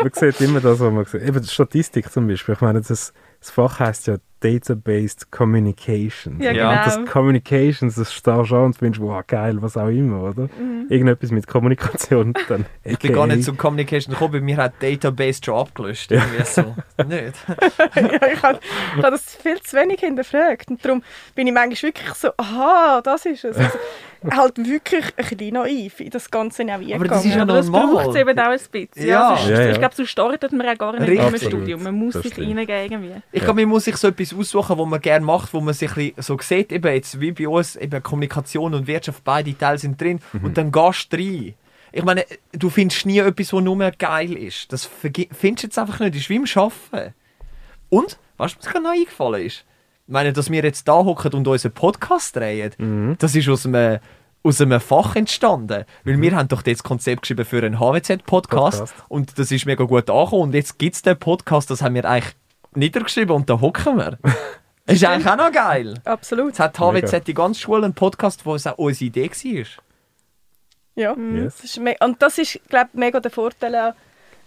Man 0.00 0.12
sieht 0.12 0.40
immer 0.40 0.60
das, 0.60 0.80
was 0.80 0.92
man 0.92 1.04
sieht. 1.04 1.22
Eben 1.22 1.44
Statistik 1.44 2.10
zum 2.10 2.26
Beispiel. 2.28 2.54
Ich 2.54 2.60
meine, 2.60 2.80
das, 2.80 3.12
das 3.40 3.50
Fach 3.50 3.78
heißt 3.78 4.06
ja 4.06 4.16
Data-Based 4.40 5.30
Communications. 5.30 6.42
Ja, 6.42 6.52
Ja, 6.52 6.52
genau. 6.52 6.70
Und 6.70 7.06
das 7.06 7.12
Communications, 7.12 7.94
das 7.94 8.12
starrst 8.12 8.50
du 8.50 8.56
an 8.56 8.64
und 8.64 8.76
findest, 8.76 9.02
wow, 9.02 9.22
geil, 9.26 9.60
was 9.60 9.76
auch 9.76 9.88
immer, 9.88 10.22
oder? 10.22 10.48
Mhm. 10.58 10.86
Irgendetwas 10.88 11.30
mit 11.30 11.46
Kommunikation. 11.46 12.34
Dann 12.48 12.66
Ich 12.84 12.98
bin 12.98 13.12
gar 13.12 13.26
nicht 13.26 13.44
zum 13.44 13.56
Communication 13.56 14.12
gekommen, 14.12 14.32
bei 14.32 14.40
mir 14.40 14.56
hat 14.56 14.74
Database 14.80 15.40
schon 15.44 15.54
abgelöscht. 15.54 16.10
Irgendwie 16.10 16.44
so. 16.44 16.62
nicht. 17.06 17.34
ja, 17.94 18.32
ich 18.32 18.42
habe 18.42 18.60
hab 18.96 19.10
das 19.10 19.36
viel 19.36 19.60
zu 19.60 19.76
wenig 19.76 20.00
hinterfragt. 20.00 20.70
Und 20.70 20.84
darum 20.84 21.02
bin 21.34 21.46
ich 21.46 21.52
manchmal 21.52 21.90
wirklich 21.90 22.14
so, 22.14 22.30
aha, 22.36 23.00
das 23.02 23.26
ist 23.26 23.44
es. 23.44 23.56
Also, 23.56 23.78
halt 24.30 24.58
wirklich 24.58 25.04
ein 25.16 25.26
bisschen 25.36 25.54
naiv 25.54 26.00
in 26.00 26.10
das 26.10 26.30
Ganze 26.30 26.64
auch 26.64 26.94
Aber 26.94 27.08
das 27.08 27.24
ist 27.24 27.34
ja 27.34 27.42
aber 27.42 27.54
das 27.54 27.68
normal. 27.68 28.04
braucht 28.04 28.08
es 28.16 28.20
eben 28.20 28.38
auch 28.38 28.44
ein 28.44 28.58
bisschen. 28.58 28.88
Ja. 28.96 29.04
Ja, 29.04 29.36
sonst, 29.36 29.48
Ja, 29.50 29.60
ja. 29.62 29.70
Ich 29.70 29.78
glaube, 29.78 29.94
so 29.94 30.04
startet 30.06 30.52
man 30.52 30.68
auch 30.68 30.78
gar 30.78 30.92
nicht 30.98 31.08
Richtig. 31.08 31.42
im 31.42 31.48
Studium. 31.48 31.82
Man 31.82 31.94
muss 31.94 32.14
Das 32.14 32.22
sich 32.24 32.32
stimmt. 32.32 32.56
reingeben 32.56 32.82
irgendwie. 32.92 33.22
Ich 33.32 33.42
glaube, 33.42 33.60
man 33.60 33.70
muss 33.70 33.84
sich 33.84 33.96
so 33.96 34.08
etwas 34.08 34.34
aussuchen, 34.34 34.78
was 34.78 34.86
man 34.86 35.00
gerne 35.00 35.24
macht, 35.24 35.54
wo 35.54 35.60
man 35.60 35.74
sich 35.74 36.14
so 36.18 36.36
sieht, 36.40 36.72
eben 36.72 36.92
jetzt 36.92 37.20
wie 37.20 37.32
bei 37.32 37.48
uns, 37.48 37.76
eben 37.76 38.02
Kommunikation 38.02 38.74
und 38.74 38.86
Wirtschaft, 38.86 39.24
beide 39.24 39.56
Teile 39.56 39.78
sind 39.78 40.00
drin 40.00 40.20
und 40.42 40.56
dann 40.58 40.70
gehst 40.70 41.12
du 41.12 41.16
rein. 41.16 41.54
Ich 41.92 42.04
meine, 42.04 42.24
du 42.52 42.70
findest 42.70 43.04
nie 43.06 43.18
etwas, 43.18 43.52
was 43.52 43.62
nur 43.62 43.90
geil 43.92 44.32
ist. 44.36 44.72
Das 44.72 44.84
findest 44.84 45.42
du 45.42 45.48
jetzt 45.66 45.78
einfach 45.78 45.98
nicht. 46.00 46.14
Das 46.14 46.20
ist 46.22 46.30
wie 46.30 46.36
im 46.36 46.44
Arbeiten. 46.54 47.14
Und, 47.88 48.18
weißt 48.36 48.54
du, 48.54 48.58
was 48.58 48.66
mir 48.66 48.70
gerade 48.72 48.84
noch 48.84 48.92
eingefallen 48.92 49.46
ist? 49.46 49.64
Ich 50.10 50.12
meine, 50.12 50.32
dass 50.32 50.50
wir 50.50 50.60
jetzt 50.64 50.88
da 50.88 50.94
hocken 51.04 51.32
und 51.34 51.46
unseren 51.46 51.70
Podcast 51.70 52.34
drehen, 52.34 52.72
Mhm. 52.78 53.14
das 53.20 53.36
ist 53.36 53.48
aus 53.48 53.64
einem, 53.64 54.00
aus 54.42 54.60
einem 54.60 54.80
Fach 54.80 55.14
entstanden. 55.14 55.84
Weil 56.02 56.20
wir 56.20 56.34
haben 56.34 56.48
doch 56.48 56.62
das 56.62 56.82
Konzept 56.82 57.22
geschrieben 57.22 57.44
für 57.44 57.62
einen 57.62 57.78
HWZ-Podcast 57.78 58.80
Podcast. 58.80 58.94
und 59.08 59.38
das 59.38 59.52
ist 59.52 59.66
mega 59.66 59.84
gut 59.84 60.10
angekommen. 60.10 60.42
Und 60.42 60.54
jetzt 60.54 60.80
gibt 60.80 60.96
es 60.96 61.02
den 61.02 61.16
Podcast, 61.16 61.70
das 61.70 61.80
haben 61.82 61.94
wir 61.94 62.04
eigentlich 62.06 62.34
niedergeschrieben 62.74 63.36
und 63.36 63.48
da 63.48 63.60
hocken 63.60 63.98
wir. 63.98 64.18
ist 64.86 65.04
eigentlich 65.04 65.28
auch 65.28 65.36
noch 65.36 65.52
geil. 65.52 65.94
Absolut. 66.04 66.48
Jetzt 66.48 66.58
hat 66.58 66.76
HWZ 66.80 67.24
die 67.28 67.34
ganze 67.34 67.60
Schule 67.60 67.84
einen 67.84 67.94
Podcast, 67.94 68.44
wo 68.44 68.56
es 68.56 68.66
auch 68.66 68.78
unsere 68.78 69.04
Idee 69.04 69.30
war. 69.30 69.66
Ja. 70.96 71.16
Yes. 71.16 71.54
Das 71.58 71.64
ist 71.66 71.78
me- 71.78 71.94
und 72.00 72.20
das 72.20 72.36
ist, 72.38 72.58
glaube 72.68 72.90
ich, 72.94 72.98
mega 72.98 73.20
der 73.20 73.30
Vorteil 73.30 73.76
auch 73.76 73.94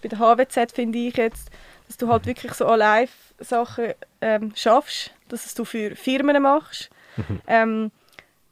bei 0.01 0.09
der 0.09 0.19
HWZ, 0.19 0.73
finde 0.73 0.97
ich 0.99 1.15
jetzt, 1.15 1.49
dass 1.87 1.95
du 1.95 2.09
halt 2.09 2.25
wirklich 2.25 2.53
so 2.53 2.65
an 2.65 2.79
Live-Sachen 2.79 3.93
ähm, 4.23 4.51
schaffst, 4.55 5.11
dass 5.29 5.45
es 5.45 5.53
du 5.53 5.65
für 5.65 5.95
Firmen 5.95 6.41
machst. 6.41 6.89
ähm, 7.47 7.91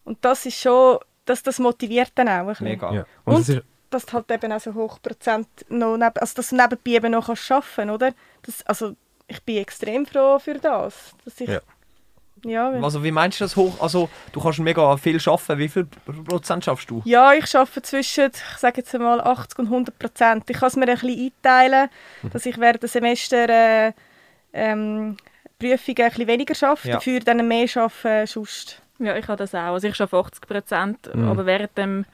und 0.03 0.17
das 0.25 0.45
ist 0.45 0.59
schon, 0.59 0.99
dass 1.25 1.41
das 1.43 1.59
motiviert 1.59 2.11
dann 2.15 2.27
auch 2.27 2.31
ein 2.41 2.47
bisschen. 2.47 2.65
Mega. 2.67 2.93
Ja. 2.93 3.05
Und, 3.25 3.35
Und- 3.35 3.49
ist, 3.49 3.61
Dass 3.89 4.05
du 4.05 4.13
halt 4.13 4.31
eben 4.31 4.51
auch 4.53 4.59
so 4.61 4.73
hoch 4.73 5.01
Prozent 5.01 5.47
noch 5.69 5.97
neben, 5.97 6.17
also 6.17 6.33
dass 6.35 6.49
du 6.49 6.55
nebenbei 6.55 6.91
eben 6.91 7.11
noch 7.11 7.27
kannst 7.27 7.51
arbeiten 7.51 7.89
oder? 7.89 8.13
Das, 8.43 8.65
also 8.65 8.95
ich 9.27 9.41
bin 9.43 9.57
extrem 9.57 10.05
froh 10.05 10.39
für 10.39 10.55
das. 10.59 11.11
Dass 11.25 11.39
ich, 11.41 11.49
Ja. 11.49 11.59
Ja, 12.43 12.71
Also 12.81 13.03
wie 13.03 13.11
meinst 13.11 13.39
du 13.39 13.43
das 13.43 13.55
hoch? 13.55 13.79
Also 13.79 14.09
du 14.31 14.41
kannst 14.41 14.57
mega 14.59 14.97
viel 14.97 15.19
arbeiten. 15.27 15.59
Wie 15.59 15.69
viel 15.69 15.85
Prozent 16.25 16.65
schaffst 16.65 16.89
du? 16.89 17.01
Ja, 17.05 17.33
ich 17.33 17.55
arbeite 17.55 17.81
zwischen, 17.83 18.31
ich 18.33 18.57
sage 18.57 18.77
jetzt 18.81 18.91
mal 18.97 19.21
80 19.21 19.59
und 19.59 19.65
100 19.67 19.99
Prozent. 19.99 20.49
Ich 20.49 20.57
kann 20.57 20.67
es 20.69 20.75
mir 20.75 20.87
ein 20.87 20.97
bisschen 20.97 21.31
einteilen, 21.43 21.89
dass 22.33 22.45
ich 22.47 22.57
während 22.57 22.81
dem 22.81 22.89
Semester 22.89 23.47
äh, 23.47 23.93
ähm, 24.53 25.17
Prüfungen 25.61 25.97
ein 26.01 26.09
bisschen 26.09 26.27
weniger 26.27 26.55
schaffe, 26.55 26.87
Ja. 26.87 26.95
dafür 26.95 27.19
dann 27.21 27.47
mehr 27.47 27.67
arbeite 27.75 28.27
sonst. 28.27 28.81
Ja, 28.99 29.15
ich 29.15 29.27
habe 29.27 29.37
das 29.37 29.55
auch. 29.55 29.73
Also 29.73 29.87
ich 29.87 29.95
schaffe 29.95 30.17
80 30.17 30.47
Prozent, 30.47 31.09
Mhm. 31.15 31.27
aber 31.27 31.45
während, 31.45 31.75
dem, 31.77 32.05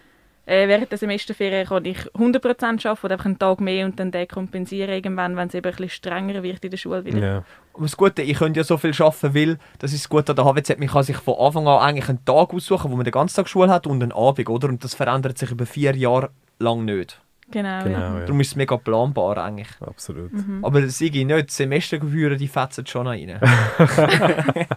äh, 0.46 0.68
während 0.68 0.89
der 0.89 0.98
Semesterferien 0.98 1.68
kann 1.68 1.84
ich 1.86 1.98
100 2.18 2.42
Prozent 2.42 2.86
arbeiten 2.86 3.06
oder 3.06 3.13
einfach 3.16 3.25
einen 3.25 3.39
Tag 3.39 3.60
mehr 3.60 3.86
und 3.86 4.00
dann 4.00 4.12
den 4.12 4.27
kompensieren 4.27 4.92
irgendwann, 4.92 5.36
wenn 5.36 5.48
es 5.50 5.54
eben 5.54 5.66
ein 5.66 5.72
bisschen 5.72 5.89
strenger 5.89 6.44
wird 6.44 6.63
in 6.63 6.72
der 6.72 6.77
Schule. 6.77 7.04
Weil 7.06 7.18
Ja. 7.22 7.44
Und 7.74 7.84
das 7.84 7.98
Gute, 7.98 8.22
ich 8.22 8.38
könnte 8.38 8.60
ja 8.60 8.63
so 8.63 8.77
viel 8.77 8.94
arbeiten, 9.00 9.36
weil 9.36 9.60
das 9.80 9.92
ist 9.94 10.06
das 10.06 10.10
Gute 10.10 10.32
an 10.32 10.36
der 10.38 10.46
HWZ, 10.46 10.80
man 10.80 10.88
kann 10.88 11.04
sich 11.04 11.18
von 11.18 11.36
Anfang 11.38 11.68
an 11.68 11.80
eigentlich 11.80 12.10
einen 12.10 12.24
Tag 12.25 12.54
aussuchen, 12.54 12.89
wo 12.92 12.96
man 12.96 13.04
den 13.04 13.12
ganzen 13.12 13.36
Tag 13.36 13.50
Schule 13.50 13.70
hat 13.70 13.86
und 13.86 14.01
einen 14.01 14.13
Abend, 14.13 14.50
oder? 14.50 14.70
Und 14.70 14.84
das 14.84 14.96
verändert 14.96 15.38
sich 15.38 15.51
über 15.51 15.66
vier 15.66 15.96
Jahre 15.96 16.30
lang 16.60 16.86
nicht. 16.86 17.20
Genau, 17.50 17.84
Genau, 17.84 18.00
ja. 18.00 18.20
Darum 18.22 18.42
ist 18.42 18.50
es 18.50 18.56
mega 18.58 18.75
planbar 18.75 19.38
eigentlich. 19.38 19.70
Absolut. 19.80 20.34
Mhm. 20.34 20.66
Aber 20.66 20.86
Sigi, 20.89 21.24
nicht, 21.24 21.50
Semestergebühren, 21.51 22.38
die 22.38 22.50
fetzen 22.50 22.86
schon 22.86 23.08
rein. 23.08 23.39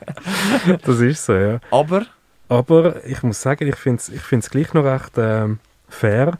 Das 0.82 1.00
ist 1.00 1.24
so, 1.24 1.34
ja. 1.34 1.60
Aber, 1.70 2.06
Aber 2.48 3.04
ich 3.04 3.22
muss 3.22 3.40
sagen, 3.40 3.66
ich 3.68 3.76
finde 3.76 4.00
es 4.00 4.08
ich 4.08 4.20
find's 4.20 4.50
gleich 4.50 4.72
noch 4.74 4.84
recht 4.84 5.12
ähm, 5.16 5.58
fair. 5.88 6.38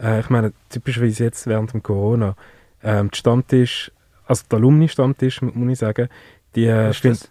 Äh, 0.00 0.20
ich 0.20 0.30
meine, 0.30 0.52
typischerweise 0.70 1.24
jetzt 1.24 1.46
während 1.46 1.72
dem 1.72 1.82
Corona, 1.82 2.34
ähm, 2.82 3.10
die 3.10 3.18
Stammtisch, 3.18 3.90
also 4.26 4.44
der 4.50 4.58
Alumni-Stammtisch, 4.58 5.42
mu- 5.42 5.52
muss 5.54 5.72
ich 5.72 5.78
sagen, 5.78 6.08
die 6.54 6.66
äh, 6.66 6.88
was 6.88 6.96
ist 6.96 7.02
find, 7.02 7.14
das? 7.20 7.30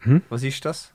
Hm? 0.00 0.22
Was 0.28 0.42
ist 0.42 0.64
das? 0.64 0.92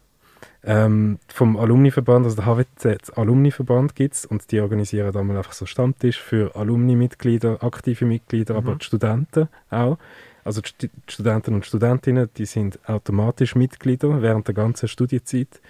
Ähm, 0.63 1.19
vom 1.27 1.57
Alumni-Verband, 1.57 2.25
also 2.25 2.35
der 2.35 2.45
HWZ 2.45 3.17
Alumni-Verband 3.17 3.95
gibt 3.95 4.15
es 4.15 4.25
und 4.25 4.51
die 4.51 4.61
organisieren 4.61 5.11
dann 5.11 5.27
mal 5.27 5.37
einfach 5.37 5.53
so 5.53 5.65
Stammtisch 5.65 6.19
für 6.19 6.55
Alumni-Mitglieder, 6.55 7.63
aktive 7.63 8.05
Mitglieder, 8.05 8.55
aber 8.55 8.73
Mhm. 8.73 8.79
die 8.79 8.85
Studenten 8.85 9.49
auch. 9.69 9.97
Also 10.45 10.61
die 10.61 10.87
die 10.87 10.89
Studenten 11.07 11.53
und 11.53 11.65
Studentinnen, 11.65 12.29
die 12.37 12.45
sind 12.45 12.79
automatisch 12.87 13.55
Mitglieder 13.55 14.21
während 14.21 14.47
der 14.47 14.55
ganzen 14.55 14.87
Studienzeit. 14.87 15.61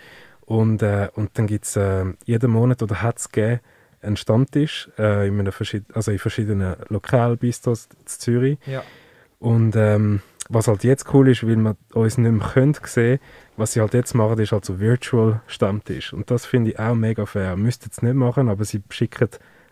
Und, 0.46 0.82
äh, 0.82 1.10
und 1.16 1.32
dann 1.36 1.48
gibt 1.48 1.66
es 1.66 1.76
äh, 1.76 2.06
jeden 2.26 2.52
Monat 2.52 2.82
oder 2.84 3.02
hat 3.02 3.18
es 3.18 3.30
einen 4.02 4.18
Stammtisch 4.18 4.90
äh, 4.98 5.28
in, 5.28 5.40
einem 5.40 5.52
verschied 5.52 5.86
also 5.94 6.12
in 6.12 6.20
verschiedenen 6.20 6.76
Lokalbistros 6.90 7.88
in 8.00 8.08
Zürich. 8.08 8.58
Ja. 8.66 8.84
Und 9.40 9.76
ähm, 9.76 10.22
was 10.50 10.68
halt 10.68 10.84
jetzt 10.84 11.14
cool 11.14 11.30
ist, 11.30 11.46
weil 11.48 11.56
man 11.56 11.78
uns 11.94 12.18
nicht 12.18 12.32
mehr 12.32 12.48
können 12.48 12.76
sehen 12.84 13.20
was 13.56 13.74
sie 13.74 13.82
halt 13.82 13.94
jetzt 13.94 14.16
machen, 14.16 14.40
ist 14.40 14.52
halt 14.52 14.66
so 14.66 14.80
Virtual 14.80 15.42
Stammtisch. 15.46 16.12
Und 16.12 16.32
das 16.32 16.46
finde 16.48 16.72
ich 16.72 16.80
auch 16.80 16.96
mega 16.96 17.26
fair. 17.28 17.56
Müsst 17.56 17.86
es 17.90 18.02
nicht 18.02 18.16
machen, 18.16 18.50
aber 18.50 18.66
sie 18.66 18.82
schicken 18.90 19.30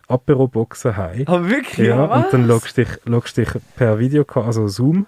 Apero-Boxen 0.07 0.97
heim. 0.97 1.23
Aber 1.25 1.49
wirklich? 1.49 1.87
Ja, 1.87 2.07
was? 2.09 2.25
und 2.25 2.33
dann 2.33 2.47
loggst 2.47 2.77
dich, 2.77 2.87
loggst 3.05 3.37
dich 3.37 3.49
per 3.75 3.97
Video, 3.97 4.23
also 4.35 4.67
Zoom, 4.67 5.07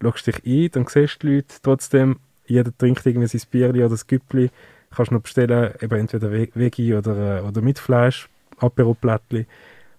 loggst 0.00 0.26
dich 0.26 0.42
ein, 0.44 0.70
dann 0.72 0.86
siehst 0.86 1.22
du 1.22 1.28
die 1.28 1.34
Leute 1.36 1.54
trotzdem, 1.62 2.16
jeder 2.46 2.76
trinkt 2.76 3.04
irgendwie 3.06 3.28
sein 3.28 3.42
Bierli 3.50 3.80
oder 3.80 3.90
das 3.90 4.06
Güppli, 4.06 4.50
kannst 4.94 5.12
noch 5.12 5.20
bestellen, 5.20 5.74
eben 5.80 5.94
entweder 6.00 6.30
Ve- 6.32 6.50
Veggie 6.54 6.94
oder, 6.94 7.38
äh, 7.38 7.42
oder 7.42 7.60
mit 7.60 7.78
Fleisch, 7.78 8.28
Apero-Plättli. 8.58 9.46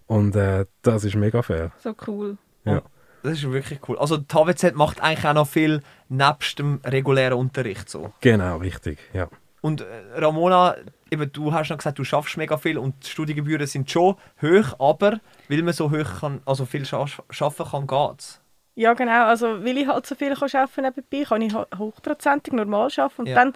Und 0.08 0.36
äh, 0.36 0.66
das 0.82 1.04
ist 1.06 1.16
mega 1.16 1.42
fair. 1.42 1.72
So 1.78 1.96
cool. 2.08 2.38
Ja. 2.66 2.82
Das 3.24 3.34
ist 3.34 3.52
wirklich 3.52 3.80
cool. 3.88 3.98
Also 4.00 4.18
die 4.18 4.26
HWZ 4.34 4.76
macht 4.76 5.02
eigentlich 5.02 5.26
auch 5.26 5.34
noch 5.34 5.48
viel 5.48 5.82
nebst 6.08 6.60
dem 6.60 6.80
regulären 6.86 7.38
Unterricht 7.38 7.90
so. 7.90 8.14
Genau, 8.22 8.58
richtig, 8.58 9.00
ja. 9.14 9.28
Und 9.62 9.82
äh, 9.82 9.86
Ramona, 10.16 10.76
eben, 11.12 11.30
du 11.34 11.52
hast 11.54 11.70
noch 11.70 11.78
gesagt, 11.78 12.00
du 12.00 12.06
schaffst 12.06 12.38
mega 12.38 12.58
viel 12.58 12.78
und 12.78 12.96
die 13.06 13.10
Studiengebühren 13.10 13.68
sind 13.68 13.92
schon 13.92 14.16
hoch, 14.42 14.80
aber 14.80 15.20
weil 15.50 15.62
man 15.64 15.74
so 15.74 15.92
hoch 15.92 16.20
kann, 16.22 16.42
also 16.46 16.66
viel 16.66 16.86
scha 16.86 17.06
schaffen 17.30 17.66
kann, 17.66 17.88
geht's. 17.88 18.40
Ja, 18.76 18.94
genau. 18.94 19.26
Also, 19.26 19.66
weil 19.66 19.78
ich 19.78 19.88
halt 19.88 20.06
so 20.06 20.16
viel 20.16 20.34
kann 20.36 20.50
arbeiten 20.54 20.82
nebenbei, 20.84 21.26
kann 21.28 21.42
ich 21.42 21.54
hochprozentig 21.54 22.54
normal 22.54 22.90
arbeiten. 22.96 23.22
Und 23.22 23.28
Ja. 23.28 23.36
dann, 23.36 23.54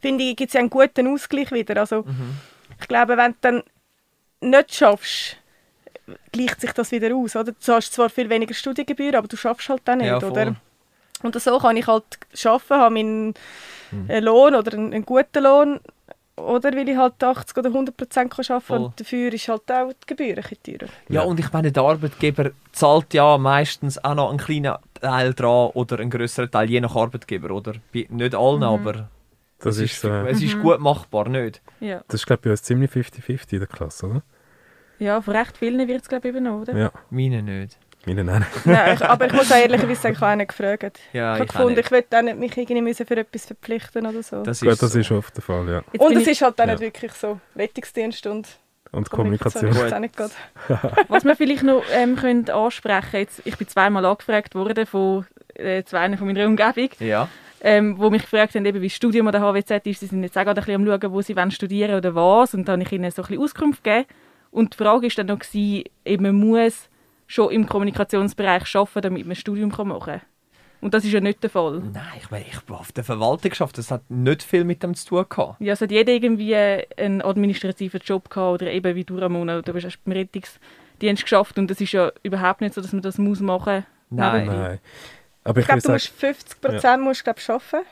finde 0.00 0.24
ich, 0.24 0.36
gibt 0.36 0.48
es 0.48 0.54
ja 0.54 0.60
einen 0.60 0.70
guten 0.70 1.06
Ausgleich 1.12 1.52
wieder. 1.52 1.78
Also, 1.78 2.04
Mhm. 2.04 2.38
ich 2.80 2.88
glaube, 2.88 3.18
wenn 3.18 3.32
du 3.32 3.36
dann 3.42 3.62
nicht 4.40 4.74
schaffst, 4.74 5.36
gleicht 6.32 6.60
sich 6.60 6.72
das 6.72 6.90
wieder 6.92 7.14
aus. 7.14 7.36
Oder? 7.36 7.52
Du 7.52 7.72
hast 7.72 7.92
zwar 7.92 8.10
viel 8.10 8.28
weniger 8.28 8.54
Studiengebühren, 8.54 9.14
aber 9.16 9.28
du 9.28 9.36
schaffst 9.36 9.68
halt 9.68 9.82
dann 9.84 9.98
nicht. 9.98 10.08
Ja, 10.08 10.18
oder? 10.22 10.56
Und 11.22 11.40
so 11.40 11.58
kann 11.58 11.76
ich 11.76 11.86
halt 11.86 12.04
arbeiten, 12.44 12.74
habe 12.80 12.94
meinen 12.94 13.34
Mhm. 13.90 14.10
äh, 14.10 14.20
Lohn 14.20 14.54
oder 14.54 14.72
einen, 14.72 14.92
einen 14.92 15.04
guten 15.06 15.42
Lohn. 15.44 15.80
Oder 16.36 16.72
weil 16.72 16.88
ich 16.88 16.96
halt 16.96 17.22
80 17.22 17.56
oder 17.58 17.68
100 17.70 17.96
Prozent 17.96 18.32
kann 18.32 18.44
arbeiten 18.48 18.66
Voll. 18.66 18.78
und 18.86 18.98
dafür 19.00 19.32
ist 19.32 19.46
halt 19.48 19.70
auch 19.70 19.92
die 19.92 20.06
Gebühr 20.06 20.36
ein 20.36 20.42
bisschen 20.42 20.62
teurer. 20.80 20.90
Ja, 21.08 21.20
Ja. 21.20 21.22
und 21.22 21.38
ich 21.38 21.52
meine, 21.52 21.70
der 21.70 21.84
Arbeitgeber 21.84 22.50
zahlt 22.72 23.14
ja 23.14 23.38
meistens 23.38 24.02
auch 24.02 24.16
noch 24.16 24.30
einen 24.30 24.38
kleinen 24.38 24.74
Teil 25.00 25.32
dran 25.32 25.70
oder 25.74 26.00
einen 26.00 26.10
größeren 26.10 26.50
Teil, 26.50 26.68
je 26.68 26.80
nach 26.80 26.96
Arbeitgeber, 26.96 27.52
oder? 27.52 27.74
Bei, 27.92 28.06
nicht 28.10 28.34
allen, 28.34 28.58
Mhm. 28.58 28.64
aber 28.64 29.08
Das 29.60 29.76
es 29.76 29.92
ist, 29.92 30.00
so, 30.00 30.10
es 30.10 30.42
ist 30.42 30.56
Mhm. 30.56 30.62
gut 30.62 30.80
machbar, 30.80 31.28
nicht? 31.28 31.62
Ja, 31.78 32.02
das 32.08 32.14
ist 32.22 32.26
glaube 32.26 32.40
ich, 32.40 32.44
bei 32.46 32.50
uns 32.50 32.62
ziemlich 32.64 32.90
50-50 32.90 33.52
in 33.52 33.58
der 33.60 33.68
Klasse, 33.68 34.06
oder? 34.06 34.22
Ja 34.98 35.20
von 35.20 35.36
recht 35.36 35.56
vielen 35.58 35.86
wird 35.88 36.02
es 36.02 36.08
glaube 36.08 36.28
ich 36.28 36.34
übernommen, 36.34 36.62
oder? 36.62 36.76
Ja, 36.76 36.90
Meine 37.10 37.42
nicht. 37.42 37.76
meine 38.06 38.22
nein. 38.24 38.44
Nein, 38.64 38.94
ich, 38.96 39.02
aber 39.04 39.26
ich 39.26 39.32
muss 39.32 39.50
auch 39.50 39.56
ehrlicherweise 39.56 40.00
sagen, 40.00 40.14
ich 40.14 40.20
habe 40.20 40.32
auch 40.32 40.36
nicht 40.36 40.48
gefragt. 40.48 41.00
Ja, 41.12 41.34
ich 41.34 41.40
habe 41.40 41.46
gefunden, 41.52 41.78
ich 41.80 41.90
will 41.90 42.04
auch 42.14 42.22
nicht 42.22 42.38
mich 42.38 42.56
irgendwie 42.56 42.82
müssen 42.82 43.06
für 43.06 43.16
etwas 43.16 43.46
verpflichten 43.46 44.06
oder 44.06 44.22
so. 44.22 44.42
Das 44.42 44.60
Gut, 44.60 44.68
ist 44.70 44.82
das 44.82 44.92
so. 44.92 44.98
ist 44.98 45.10
oft 45.10 45.34
der 45.36 45.42
Fall, 45.42 45.68
ja. 45.68 45.82
Jetzt 45.92 46.00
und 46.02 46.16
es 46.16 46.22
ich, 46.22 46.28
ist 46.28 46.42
halt 46.42 46.60
auch 46.60 46.66
Ja. 46.66 46.72
nicht 46.72 46.80
wirklich 46.80 47.12
so 47.12 47.40
Rettungsdienst 47.56 48.26
und 48.26 48.46
Und 48.92 49.10
Kommunikation 49.10 49.62
Kommunikation. 49.72 49.86
ist 49.86 49.94
auch 49.94 49.98
nicht 50.00 50.16
gerade. 50.16 50.94
was 51.08 51.24
wir 51.24 51.34
vielleicht 51.36 51.62
noch 51.62 51.82
ähm, 51.92 52.16
können 52.16 52.48
ansprechen 52.50 53.16
jetzt, 53.20 53.42
ich 53.44 53.56
bin 53.56 53.68
zweimal 53.68 54.04
angefragt 54.04 54.54
worden 54.54 54.86
von 54.86 55.26
äh, 55.54 55.82
zwei 55.84 56.16
von 56.16 56.26
meiner 56.26 56.46
Umgebung, 56.46 56.90
Ja. 57.00 57.28
ähm, 57.62 57.96
wo 57.98 58.10
mich 58.10 58.22
gefragt 58.22 58.54
haben, 58.54 58.66
eben, 58.66 58.82
wie 58.82 58.88
das 58.88 58.96
Studium 58.96 59.26
an 59.28 59.32
der 59.32 59.40
HWZ 59.40 59.86
ist. 59.86 60.00
Sie 60.00 60.06
sind 60.06 60.22
jetzt 60.22 60.36
auch 60.36 60.44
gerade 60.44 60.60
ein 60.60 60.64
bisschen 60.66 60.88
am 60.88 61.00
schauen, 61.00 61.12
wo 61.12 61.22
sie 61.22 61.34
wollen 61.36 61.50
studieren 61.52 61.94
oder 61.96 62.14
was. 62.14 62.52
Und 62.54 62.66
dann 62.68 62.80
habe 62.80 62.82
ich 62.82 62.92
ihnen 62.92 63.10
so 63.10 63.22
ein 63.22 63.28
bisschen 63.28 63.42
Auskunft 63.42 63.82
gegeben. 63.82 64.06
Und 64.54 64.72
die 64.72 64.76
Frage 64.76 65.08
war 65.08 65.10
dann 65.16 65.26
noch, 65.26 65.40
gewesen, 65.40 65.84
eben, 66.04 66.22
man 66.22 66.36
muss 66.36 66.88
schon 67.26 67.50
im 67.50 67.66
Kommunikationsbereich 67.66 68.76
arbeiten, 68.76 69.02
damit 69.02 69.24
man 69.24 69.32
ein 69.32 69.36
Studium 69.36 69.72
kann 69.72 69.88
machen 69.88 70.12
kann. 70.12 70.20
Und 70.80 70.94
das 70.94 71.04
ist 71.04 71.12
ja 71.12 71.20
nicht 71.20 71.42
der 71.42 71.50
Fall. 71.50 71.82
Nein, 71.92 72.04
ich 72.18 72.30
meine, 72.30 72.44
ich 72.46 72.54
habe 72.54 72.74
auf 72.74 72.92
der 72.92 73.02
Verwaltung 73.02 73.50
geschafft. 73.50 73.78
Das 73.78 73.90
hat 73.90 74.08
nicht 74.08 74.44
viel 74.44 74.62
mit 74.62 74.82
dem 74.84 74.94
zu 74.94 75.08
tun 75.08 75.26
gehabt. 75.28 75.60
Ja, 75.60 75.72
es 75.72 75.80
hat 75.80 75.90
jeder 75.90 76.12
irgendwie 76.12 76.54
einen 76.54 77.20
administrativen 77.22 78.00
Job 78.04 78.30
gehabt 78.30 78.62
oder 78.62 78.70
eben 78.70 78.94
wie 78.94 79.02
du, 79.02 79.18
Ramona, 79.18 79.60
du 79.60 79.74
hast 79.74 80.04
beim 80.04 80.12
Rettungsdienst 80.12 81.22
geschafft 81.22 81.58
und 81.58 81.68
es 81.72 81.80
ist 81.80 81.90
ja 81.92 82.12
überhaupt 82.22 82.60
nicht 82.60 82.74
so, 82.74 82.80
dass 82.80 82.92
man 82.92 83.02
das 83.02 83.18
muss 83.18 83.40
machen 83.40 83.84
muss. 84.10 84.20
Nein. 84.20 84.46
Nein. 84.46 84.78
Aber 85.42 85.58
ich, 85.58 85.64
Ich 85.64 85.68
glaube, 85.68 85.82
du 85.82 85.92
musst 85.92 86.06
sagen, 86.06 86.34
50 86.34 86.60
Prozent 86.60 87.02
musst, 87.02 87.24
glaub, 87.24 87.38
arbeiten. 87.48 87.86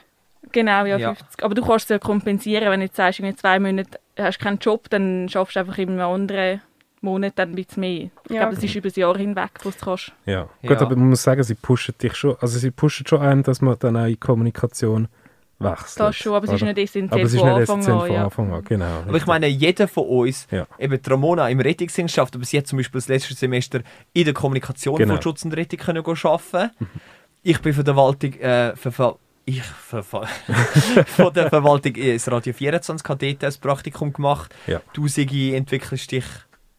Genau, 0.53 0.85
ja, 0.85 0.97
Ja. 0.97 1.15
50. 1.15 1.43
Aber 1.43 1.55
du 1.55 1.65
kannst 1.65 1.85
es 1.85 1.89
ja 1.89 1.99
kompensieren, 1.99 2.69
wenn 2.69 2.79
du 2.79 2.85
jetzt 2.85 2.95
sagst, 2.95 3.19
in 3.19 3.37
zwei 3.37 3.59
Monaten 3.59 3.97
hast 4.17 4.39
du 4.39 4.43
keinen 4.43 4.57
Job, 4.59 4.89
dann 4.89 5.27
schaffst 5.29 5.55
du 5.55 5.59
einfach 5.61 5.77
in 5.77 5.89
einem 5.89 6.01
anderen 6.01 6.61
Monat 7.01 7.33
dann 7.35 7.49
ein 7.49 7.55
bisschen 7.55 7.81
mehr. 7.81 8.09
Ich 8.25 8.31
Ja, 8.31 8.41
glaube, 8.43 8.55
das 8.55 8.63
ist 8.63 8.75
über 8.75 8.87
das 8.87 8.95
Jahr 8.95 9.17
hinweg, 9.17 9.51
was 9.63 9.77
du 9.77 9.85
kannst. 9.85 10.11
ja. 10.25 10.47
Ja. 10.61 10.69
Gut, 10.69 10.77
aber 10.81 10.95
man 10.95 11.09
muss 11.09 11.23
sagen, 11.23 11.43
sie 11.43 11.55
pushen 11.55 11.95
dich 12.01 12.15
schon, 12.15 12.35
also 12.39 12.57
sie 12.59 12.71
pushen 12.71 13.05
schon 13.05 13.21
ein, 13.21 13.43
dass 13.43 13.61
man 13.61 13.77
dann 13.79 13.97
auch 13.97 14.05
in 14.05 14.19
Kommunikation 14.19 15.07
wechselt. 15.59 15.99
Das 15.99 16.15
schon, 16.15 16.33
aber 16.33 16.45
es 16.47 16.53
ist 16.53 16.61
nicht 16.63 16.77
essentiell 16.77 17.19
Aber 17.19 17.21
es 17.27 17.33
ist 17.33 17.39
von 17.39 17.49
nicht 17.49 17.59
Anfang 17.69 17.79
essentiell 17.79 17.95
an. 17.95 18.07
von 18.07 18.15
Ja. 18.15 18.23
Anfang 18.23 18.53
an, 18.53 18.63
genau. 18.63 18.99
Aber 19.07 19.17
ich 19.17 19.25
meine, 19.25 19.47
jeder 19.47 19.87
von 19.87 20.05
uns, 20.07 20.47
Ja. 20.51 20.65
eben 20.79 21.01
die 21.01 21.09
Ramona 21.09 21.49
im 21.49 21.59
Rettungsdienst 21.59 22.13
schafft, 22.15 22.35
aber 22.35 22.45
sie 22.45 22.57
hat 22.57 22.67
zum 22.67 22.77
Beispiel 22.77 22.99
das 22.99 23.07
letzte 23.07 23.33
Semester 23.33 23.81
in 24.13 24.25
der 24.25 24.33
Kommunikation 24.33 24.95
Genau. 24.97 25.15
von 25.15 25.21
Schutz 25.21 25.43
und 25.45 25.53
Rettung 25.55 25.79
können 25.79 26.03
arbeiten. 26.05 26.71
Ich 27.43 27.59
bin 27.61 27.73
von 27.73 27.83
der 27.83 27.93
Verwaltung, 27.93 28.33
äh, 28.39 28.73
verfa- 28.81 29.17
ich 29.45 29.63
von 29.63 31.33
der 31.33 31.49
Verwaltung 31.49 31.95
ins 31.95 32.31
Radio 32.31 32.53
24 32.53 33.07
habe 33.07 33.25
dort 33.25 33.43
ein 33.43 33.61
Praktikum 33.61 34.13
gemacht. 34.13 34.53
Ja. 34.67 34.81
Du, 34.93 35.07
Sigi, 35.07 35.53
entwickelst 35.53 36.11
dich 36.11 36.25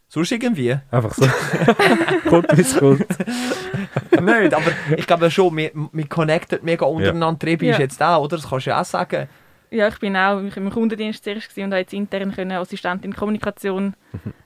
sonst 0.08 0.32
irgendwie? 0.32 0.78
Einfach 0.90 1.14
so. 1.14 1.26
kommt, 2.28 2.56
wie 2.56 2.60
es 2.62 2.76
kommt. 2.76 3.06
Nicht, 4.10 4.54
aber 4.54 4.72
ich 4.96 5.06
glaube 5.06 5.30
schon, 5.30 5.56
wir, 5.56 5.70
wir 5.92 6.06
connecten 6.06 6.60
mega 6.62 6.86
untereinander. 6.86 7.38
Trebi 7.38 7.68
ist 7.68 7.78
Ja. 7.78 7.82
jetzt 7.82 8.02
auch, 8.02 8.24
oder? 8.24 8.36
Das 8.36 8.48
kannst 8.48 8.66
du 8.66 8.70
ja 8.70 8.80
auch 8.80 8.84
sagen. 8.84 9.28
Ja, 9.70 9.88
ich 9.88 9.98
bin 9.98 10.16
auch 10.16 10.38
im 10.38 10.70
Kundendienst 10.70 11.24
zuerst 11.24 11.48
gewesen 11.48 11.64
und 11.64 11.72
habe 11.72 11.80
jetzt 11.80 11.92
intern 11.92 12.32
können 12.32 12.52
Assistentin 12.52 13.14
Kommunikation 13.14 13.94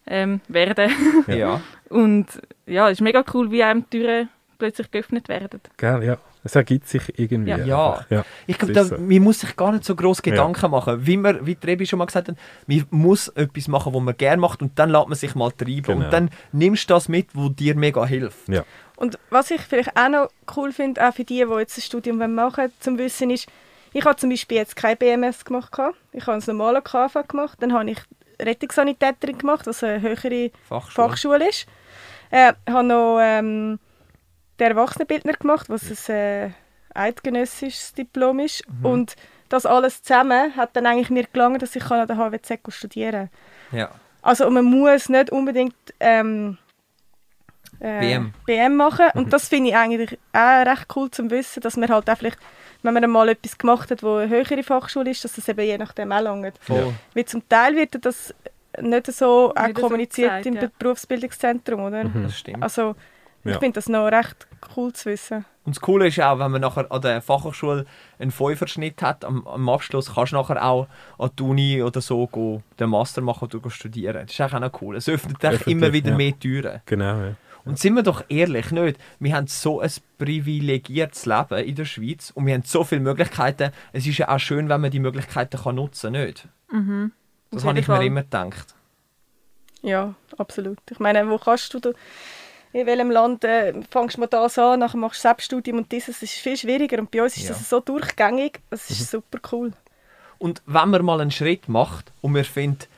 ähm, 0.06 0.40
werden. 0.48 0.90
Ja. 1.26 1.34
Ja. 1.34 1.60
Und 1.90 2.26
ja, 2.66 2.86
es 2.86 2.92
ist 2.92 3.00
mega 3.02 3.22
cool, 3.34 3.50
wie 3.50 3.62
einem 3.62 3.84
die 3.92 3.98
Türen 3.98 4.28
plötzlich 4.58 4.90
geöffnet 4.90 5.28
werden. 5.28 5.60
Gell, 5.76 6.02
ja. 6.02 6.16
Es 6.44 6.54
ergibt 6.54 6.88
sich 6.88 7.18
irgendwie. 7.18 7.50
Ja. 7.50 7.58
Ja. 7.58 8.06
ja. 8.10 8.24
Ich 8.46 8.58
glaube, 8.58 8.84
so. 8.84 8.98
man 8.98 9.22
muss 9.22 9.40
sich 9.40 9.56
gar 9.56 9.72
nicht 9.72 9.84
so 9.84 9.94
groß 9.94 10.22
Gedanken 10.22 10.70
machen. 10.70 11.06
Wie, 11.06 11.16
wir, 11.16 11.44
wie 11.44 11.56
Trebi 11.56 11.86
schon 11.86 11.98
mal 11.98 12.06
gesagt 12.06 12.28
hat, 12.28 12.36
man 12.66 12.86
muss 12.90 13.28
etwas 13.28 13.68
machen, 13.68 13.92
was 13.94 14.02
man 14.02 14.16
gerne 14.16 14.40
macht 14.40 14.62
und 14.62 14.78
dann 14.78 14.90
lässt 14.90 15.08
man 15.08 15.18
sich 15.18 15.34
mal 15.34 15.50
treiben. 15.50 15.82
Genau. 15.82 16.04
Und 16.04 16.12
dann 16.12 16.30
nimmst 16.52 16.88
du 16.88 16.94
das 16.94 17.08
mit, 17.08 17.28
was 17.34 17.54
dir 17.56 17.74
mega 17.74 18.04
hilft. 18.06 18.48
Ja. 18.48 18.64
Und 18.96 19.18
was 19.30 19.50
ich 19.50 19.60
vielleicht 19.60 19.96
auch 19.96 20.08
noch 20.08 20.28
cool 20.56 20.72
finde, 20.72 21.06
auch 21.06 21.14
für 21.14 21.24
die, 21.24 21.44
die 21.44 21.58
jetzt 21.58 21.78
ein 21.78 21.82
Studium 21.82 22.18
machen 22.34 22.56
wollen, 22.56 22.72
zum 22.80 22.98
Wissen 22.98 23.30
ist, 23.30 23.48
ich 23.92 24.04
habe 24.04 24.16
zum 24.16 24.30
Beispiel 24.30 24.58
jetzt 24.58 24.76
kein 24.76 24.96
BMS 24.96 25.44
gemacht. 25.44 25.72
Ich 26.12 26.26
habe 26.26 26.36
das 26.36 26.46
normale 26.46 26.82
KV 26.82 27.26
gemacht. 27.26 27.58
Dann 27.60 27.72
habe 27.72 27.90
ich 27.90 27.98
Rettungssanitäterin 28.40 29.38
gemacht, 29.38 29.66
was 29.66 29.82
eine 29.82 30.00
höhere 30.00 30.50
Fachschule. 30.68 31.08
Fachschule 31.08 31.48
ist. 31.48 31.66
Äh, 32.30 32.52
habe 32.68 32.86
noch 32.86 33.18
ähm, 33.20 33.78
den 34.58 34.66
Erwachsenenbildner 34.68 35.34
gemacht, 35.34 35.68
was 35.68 35.90
es, 35.90 36.08
äh, 36.08 36.50
eidgenössisches 36.94 37.94
Diplom 37.94 38.40
ist. 38.40 38.64
Und 38.82 39.14
das 39.48 39.64
alles 39.64 40.02
zusammen 40.02 40.54
hat 40.56 40.76
dann 40.76 40.86
eigentlich 40.86 41.10
mir 41.10 41.24
gelangen, 41.32 41.58
dass 41.58 41.74
ich 41.76 41.90
an 41.90 42.06
der 42.06 42.16
HWZ 42.16 42.60
studieren 42.68 43.30
kann. 43.70 43.78
Ja. 43.78 43.90
Also 44.22 44.50
man 44.50 44.64
muss 44.64 45.08
nicht 45.08 45.30
unbedingt 45.30 45.76
ähm, 46.00 46.58
äh, 47.80 48.00
BM. 48.00 48.32
BM 48.46 48.76
machen. 48.76 49.06
Und 49.14 49.32
das 49.32 49.48
finde 49.48 49.70
ich 49.70 49.76
eigentlich 49.76 50.18
auch 50.32 50.66
recht 50.66 50.86
cool 50.96 51.10
zu 51.10 51.30
wissen, 51.30 51.60
dass 51.60 51.76
man 51.76 51.88
halt 51.88 52.10
auch 52.10 52.18
vielleicht, 52.18 52.38
wenn 52.82 52.94
man 52.94 53.08
mal 53.08 53.28
etwas 53.28 53.56
gemacht 53.56 53.90
hat, 53.90 54.02
wo 54.02 54.16
eine 54.16 54.28
höhere 54.28 54.62
Fachschule 54.62 55.10
ist, 55.10 55.24
dass 55.24 55.34
das 55.34 55.48
eben 55.48 55.64
je 55.64 55.78
nachdem 55.78 56.12
auch 56.12 56.20
langt. 56.20 56.58
Voll. 56.60 56.92
Weil 57.14 57.24
zum 57.24 57.48
Teil 57.48 57.76
wird 57.76 58.04
das 58.04 58.34
nicht 58.80 59.06
so 59.06 59.52
auch 59.54 59.66
Nicht 59.66 59.76
so 59.76 59.82
kommuniziert 59.82 60.30
gesagt, 60.30 60.46
im 60.46 60.54
ja. 60.56 60.70
Berufsbildungszentrum, 60.78 61.80
oder? 61.80 62.04
Das 62.04 62.38
stimmt. 62.38 62.62
Also 62.62 62.96
ich 63.48 63.54
Ja. 63.54 63.60
finde 63.60 63.74
das 63.74 63.88
noch 63.88 64.06
recht 64.06 64.46
cool 64.76 64.92
zu 64.92 65.10
wissen. 65.10 65.44
Und 65.64 65.76
das 65.76 65.80
Coole 65.82 66.08
ist 66.08 66.18
auch, 66.20 66.38
wenn 66.38 66.50
man 66.50 66.60
nachher 66.62 66.90
an 66.90 67.00
der 67.02 67.20
Fachhochschule 67.20 67.84
einen 68.18 68.30
Fünferschnitt 68.30 69.02
hat, 69.02 69.24
am, 69.24 69.46
am 69.46 69.68
Abschluss 69.68 70.14
kannst 70.14 70.32
du 70.32 70.36
nachher 70.36 70.64
auch 70.64 70.86
an 71.18 71.30
die 71.38 71.42
Uni 71.42 71.82
oder 71.82 72.00
so 72.00 72.26
gehen, 72.26 72.62
den 72.78 72.90
Master 72.90 73.20
machen 73.20 73.44
oder 73.44 73.58
gehen 73.58 73.70
studieren. 73.70 74.26
Das 74.26 74.32
ist 74.32 74.40
auch 74.40 74.58
noch 74.58 74.80
cool. 74.80 74.96
Es 74.96 75.08
öffnet 75.08 75.42
echt 75.44 75.54
Öffentlich, 75.54 75.74
immer 75.76 75.92
wieder 75.92 76.10
ja. 76.12 76.16
mehr 76.16 76.38
Türen. 76.38 76.80
Genau, 76.86 77.20
ja. 77.20 77.34
Und 77.64 77.78
sind 77.78 77.94
wir 77.96 78.02
doch 78.02 78.24
ehrlich, 78.30 78.70
nicht? 78.70 78.98
Wir 79.18 79.34
haben 79.36 79.46
so 79.46 79.80
ein 79.80 79.90
privilegiertes 80.16 81.26
Leben 81.26 81.58
in 81.64 81.74
der 81.74 81.84
Schweiz 81.84 82.30
und 82.34 82.46
wir 82.46 82.54
haben 82.54 82.62
so 82.62 82.82
viele 82.82 83.02
Möglichkeiten. 83.02 83.72
Es 83.92 84.06
ist 84.06 84.16
ja 84.16 84.28
auch 84.34 84.38
schön, 84.38 84.70
wenn 84.70 84.80
man 84.80 84.90
die 84.90 85.00
Möglichkeiten 85.00 85.60
kann 85.60 85.74
nutzen 85.74 86.14
kann, 86.14 86.24
nicht? 86.24 86.48
Mhm. 86.72 87.12
Das 87.50 87.62
Auf 87.62 87.68
habe 87.68 87.78
ich 87.80 87.88
mir 87.88 88.02
immer 88.04 88.22
gedacht. 88.22 88.74
Ja, 89.82 90.14
absolut. 90.38 90.78
Ich 90.90 90.98
meine, 90.98 91.28
wo 91.28 91.38
kannst 91.38 91.72
du, 91.74 91.78
da- 91.78 91.90
in 92.72 92.86
welchem 92.86 93.10
Land 93.10 93.44
äh, 93.44 93.72
fängst 93.90 94.16
du 94.16 94.20
mal 94.20 94.26
das 94.26 94.58
an, 94.58 94.80
nachher 94.80 94.98
machst 94.98 95.20
du 95.24 95.28
Selbststudium 95.28 95.78
und 95.78 95.90
dieses 95.92 96.22
ist 96.22 96.32
viel 96.34 96.56
schwieriger 96.56 96.98
und 96.98 97.10
bei 97.10 97.22
uns 97.22 97.36
ist 97.36 97.44
Ja. 97.44 97.48
das 97.50 97.68
so 97.68 97.80
durchgängig, 97.80 98.60
das 98.70 98.90
ist 98.90 99.10
super 99.10 99.38
cool. 99.52 99.72
Und 100.38 100.62
wenn 100.66 100.90
man 100.90 101.04
mal 101.04 101.20
einen 101.20 101.30
Schritt 101.30 101.68
macht 101.68 102.12
und 102.20 102.32
man 102.32 102.44
findet, 102.44 102.88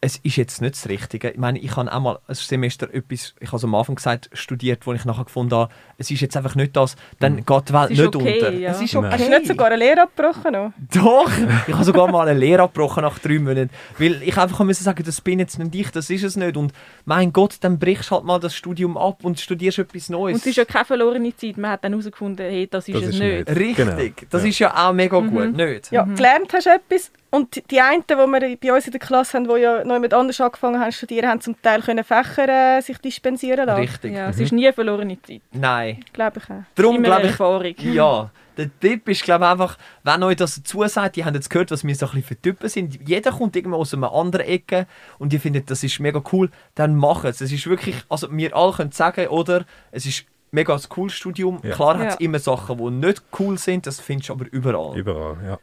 es 0.00 0.16
ist 0.18 0.36
jetzt 0.36 0.60
nicht 0.62 0.76
das 0.76 0.88
Richtige. 0.88 1.30
Ich 1.30 1.38
meine, 1.38 1.58
ich 1.58 1.74
habe 1.74 1.92
auch 1.92 2.00
mal 2.00 2.18
ein 2.28 2.34
Semester 2.36 2.92
etwas, 2.94 3.34
ich 3.40 3.48
habe 3.48 3.56
es 3.56 3.64
am 3.64 3.74
Anfang 3.74 3.96
gesagt, 3.96 4.30
studiert, 4.32 4.86
wo 4.86 4.92
ich 4.92 5.04
nachher 5.04 5.24
gefunden 5.24 5.54
habe, 5.56 5.72
es 5.96 6.08
ist 6.10 6.20
jetzt 6.20 6.36
einfach 6.36 6.54
nicht 6.54 6.76
das, 6.76 6.94
dann 7.18 7.44
geht 7.44 7.68
die 7.68 7.72
Welt 7.72 7.90
nicht 7.90 8.14
okay, 8.14 8.34
unter. 8.38 8.52
ja. 8.52 8.70
Es 8.70 8.80
ist 8.80 8.94
Nein. 8.94 9.04
okay. 9.06 9.14
Hast 9.14 9.24
du 9.26 9.30
nicht 9.30 9.46
sogar 9.46 9.66
eine 9.66 9.76
Lehre 9.76 10.02
abgebrochen? 10.02 10.52
Noch? 10.52 10.72
Doch! 10.94 11.30
Ich 11.66 11.74
habe 11.74 11.84
sogar 11.84 12.10
mal 12.12 12.28
eine 12.28 12.38
Lehre 12.38 12.62
abgebrochen 12.62 13.02
nach 13.02 13.18
drei 13.18 13.40
Monaten, 13.40 13.70
weil 13.98 14.22
ich 14.22 14.36
einfach 14.38 14.60
musste 14.64 14.84
sagen, 14.84 15.02
das 15.04 15.20
bin 15.20 15.40
jetzt 15.40 15.58
nicht 15.58 15.74
ich, 15.74 15.90
das 15.90 16.08
ist 16.10 16.22
es 16.22 16.36
nicht. 16.36 16.56
Und 16.56 16.72
mein 17.04 17.32
Gott, 17.32 17.56
dann 17.60 17.78
brichst 17.80 18.10
du 18.10 18.14
halt 18.14 18.24
mal 18.24 18.38
das 18.38 18.54
Studium 18.54 18.96
ab 18.96 19.24
und 19.24 19.40
studierst 19.40 19.80
etwas 19.80 20.08
Neues. 20.10 20.34
Und 20.34 20.40
es 20.42 20.46
ist 20.46 20.56
ja 20.56 20.64
keine 20.64 20.84
verlorene 20.84 21.34
Zeit. 21.36 21.56
Man 21.58 21.72
hat 21.72 21.82
dann 21.82 21.92
herausgefunden, 21.92 22.46
hey, 22.46 22.68
das 22.70 22.86
ist 22.86 22.94
Das 22.94 23.02
es 23.02 23.08
ist 23.10 23.18
nicht. 23.20 23.48
nicht. 23.48 23.58
Richtig, 23.58 23.76
Genau. 23.76 24.28
das 24.30 24.42
Ja. 24.44 24.48
ist 24.48 24.58
ja 24.60 24.88
auch 24.88 24.92
mega 24.92 25.18
gut, 25.18 25.56
nicht? 25.56 25.90
Ja, 25.90 26.04
gelernt 26.04 26.52
hast 26.52 26.66
du 26.66 26.70
etwas 26.70 27.10
und 27.30 27.62
die- 27.70 27.80
einen, 27.80 28.04
die 28.08 28.14
wir 28.14 28.56
bei 28.56 28.72
uns 28.74 28.86
in 28.86 28.92
der 28.92 29.00
Klasse 29.00 29.36
haben, 29.38 29.48
die 29.48 29.60
ja 29.60 29.84
noch 29.84 29.94
jemand 29.94 30.14
anders 30.14 30.40
angefangen 30.40 30.80
haben 30.80 30.90
zu 30.92 30.98
studieren, 30.98 31.28
haben 31.28 31.40
zum 31.40 31.60
Teil 31.60 31.82
können 31.82 32.04
Fächer 32.04 32.48
äh, 32.78 32.80
sich 32.80 32.98
dispensieren 32.98 33.66
lassen. 33.66 33.80
Richtig. 33.80 34.12
Ja, 34.14 34.28
es 34.30 34.38
ist 34.40 34.52
nie 34.52 34.66
eine 34.66 34.72
verlorene 34.72 35.20
Zeit. 35.22 35.42
Nein. 35.52 36.04
Glaube 36.12 36.40
ich 36.42 36.50
auch. 36.50 36.62
Darum 36.74 37.02
glaube 37.02 37.22
ich, 37.22 37.28
Erfahrung. 37.30 37.74
Ja, 37.78 38.30
der 38.56 38.70
Tipp 38.80 39.08
ist 39.08 39.22
glaube 39.22 39.44
ich 39.44 39.50
einfach, 39.50 39.78
wenn 40.02 40.22
euch 40.24 40.36
das 40.36 40.56
dazu 40.56 40.82
sagt, 40.88 41.16
die 41.16 41.24
haben 41.24 41.34
jetzt 41.34 41.48
gehört, 41.48 41.70
was 41.70 41.84
wir 41.84 41.94
so 41.94 42.06
ein 42.06 42.12
bisschen 42.12 42.24
für 42.28 42.40
Typen 42.42 42.68
sind, 42.68 42.98
jeder 43.08 43.30
kommt 43.30 43.54
irgendwo 43.54 43.76
aus 43.78 43.94
einer 43.94 44.12
anderen 44.12 44.46
Ecke 44.46 44.86
und 45.18 45.32
ihr 45.32 45.40
findet, 45.40 45.70
das 45.70 45.84
ist 45.84 46.00
mega 46.00 46.20
cool, 46.32 46.50
dann 46.74 46.96
macht 46.96 47.24
es. 47.26 47.40
Es 47.40 47.52
ist 47.52 47.66
wirklich, 47.68 47.96
also 48.08 48.26
wir 48.32 48.56
alle 48.56 48.72
können 48.72 48.90
sagen, 48.92 49.28
oder, 49.28 49.64
es 49.92 50.06
ist 50.06 50.24
mega 50.50 50.78
cooles 50.88 51.12
Studium. 51.14 51.60
Ja. 51.62 51.74
Klar 51.74 51.98
hat 51.98 52.08
es 52.08 52.14
Ja. 52.14 52.20
immer 52.20 52.38
Sachen, 52.38 52.78
die 52.78 52.90
nicht 53.06 53.22
cool 53.38 53.58
sind, 53.58 53.86
das 53.86 54.00
findest 54.00 54.28
du 54.28 54.32
aber 54.34 54.46
überall. 54.50 54.96
Überall, 54.96 55.36
ja. 55.44 55.58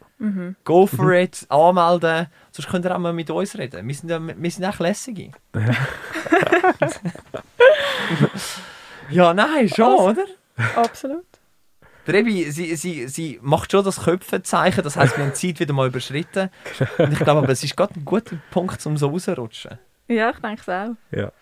Go 0.64 0.86
for 0.86 1.12
it, 1.12 1.44
anmelden, 1.48 2.26
sonst 2.52 2.68
könnt 2.68 2.84
ihr 2.84 2.94
auch 2.94 2.98
mal 2.98 3.12
mit 3.12 3.28
uns 3.30 3.56
reden. 3.58 3.86
Wir 3.86 3.94
sind, 3.94 4.08
ja, 4.10 4.20
wir 4.20 4.50
sind 4.50 4.64
auch 4.64 4.78
lässige. 4.78 5.30
ja, 9.10 9.34
nein, 9.34 9.68
schon, 9.68 9.94
oder? 9.94 10.24
Absolut. 10.76 11.24
Der 12.06 12.14
Rebi, 12.14 12.50
sie, 12.50 12.76
sie, 12.76 13.08
sie 13.08 13.38
macht 13.42 13.72
schon 13.72 13.84
das 13.84 14.04
Köpfezeichen, 14.04 14.84
das 14.84 14.96
heisst, 14.96 15.16
wir 15.16 15.24
haben 15.24 15.32
die 15.32 15.48
Zeit 15.48 15.58
wieder 15.60 15.72
mal 15.74 15.88
überschritten. 15.88 16.50
Und 16.98 17.12
ich 17.12 17.18
glaube, 17.18 17.40
aber 17.42 17.48
es 17.50 17.64
ist 17.64 17.76
gerade 17.76 17.94
ein 17.98 18.04
guter 18.04 18.36
Punkt, 18.52 18.84
um 18.86 18.96
so 18.96 19.08
rauszurutschen. 19.08 19.78
Ja, 20.06 20.30
ich 20.30 20.36
denke 20.38 20.60
es 20.60 20.68
auch. 20.68 20.94
Ja, 21.10 21.32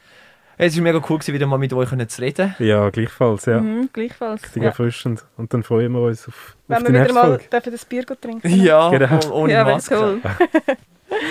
Es 0.56 0.76
war 0.76 0.82
mega 0.82 1.00
cool, 1.08 1.18
wieder 1.26 1.46
mal 1.46 1.58
mit 1.58 1.72
euch 1.72 1.88
zu 2.08 2.22
reden. 2.22 2.54
ja 2.58 2.88
gleichfalls, 2.90 3.46
ja. 3.46 3.60
Mhm, 3.60 3.88
gleichfalls. 3.92 4.42
Richtig 4.42 4.62
Ja. 4.62 4.68
erfrischend. 4.70 5.24
Und 5.36 5.52
dann 5.52 5.62
freuen 5.62 5.92
wir 5.92 6.00
uns 6.02 6.28
auf, 6.28 6.56
Wenn 6.68 6.76
auf 6.78 6.82
wir 6.82 6.86
die 6.88 6.92
wieder 6.94 7.00
nächste 7.02 7.14
mal 7.14 7.26
Folge. 7.26 7.44
dürfen 7.52 7.72
das 7.72 7.84
Bier 7.84 8.06
trinken 8.06 8.48
Ja, 8.62 8.88
Genau. 8.90 9.20
oh- 9.30 9.42
ohne 9.42 9.52
ja, 9.52 9.64
Maske. 9.64 9.94
toll. 9.94 10.20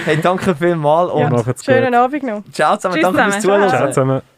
Hey, 0.05 0.17
danke 0.21 0.55
vielmals 0.55 1.11
und 1.11 1.19
Ja. 1.21 1.29
Macht's 1.29 1.45
gut. 1.45 1.65
Schönen 1.65 1.93
Abend 1.95 2.23
noch. 2.23 2.43
ciao 2.51 2.75
zusammen, 2.77 2.95
Tschüss 2.95 3.03
danke 3.03 3.21
fürs 3.23 3.41
zusammen. 3.41 3.69
Zuhören. 3.69 3.69
Ciao 3.69 3.87
zusammen. 3.89 4.32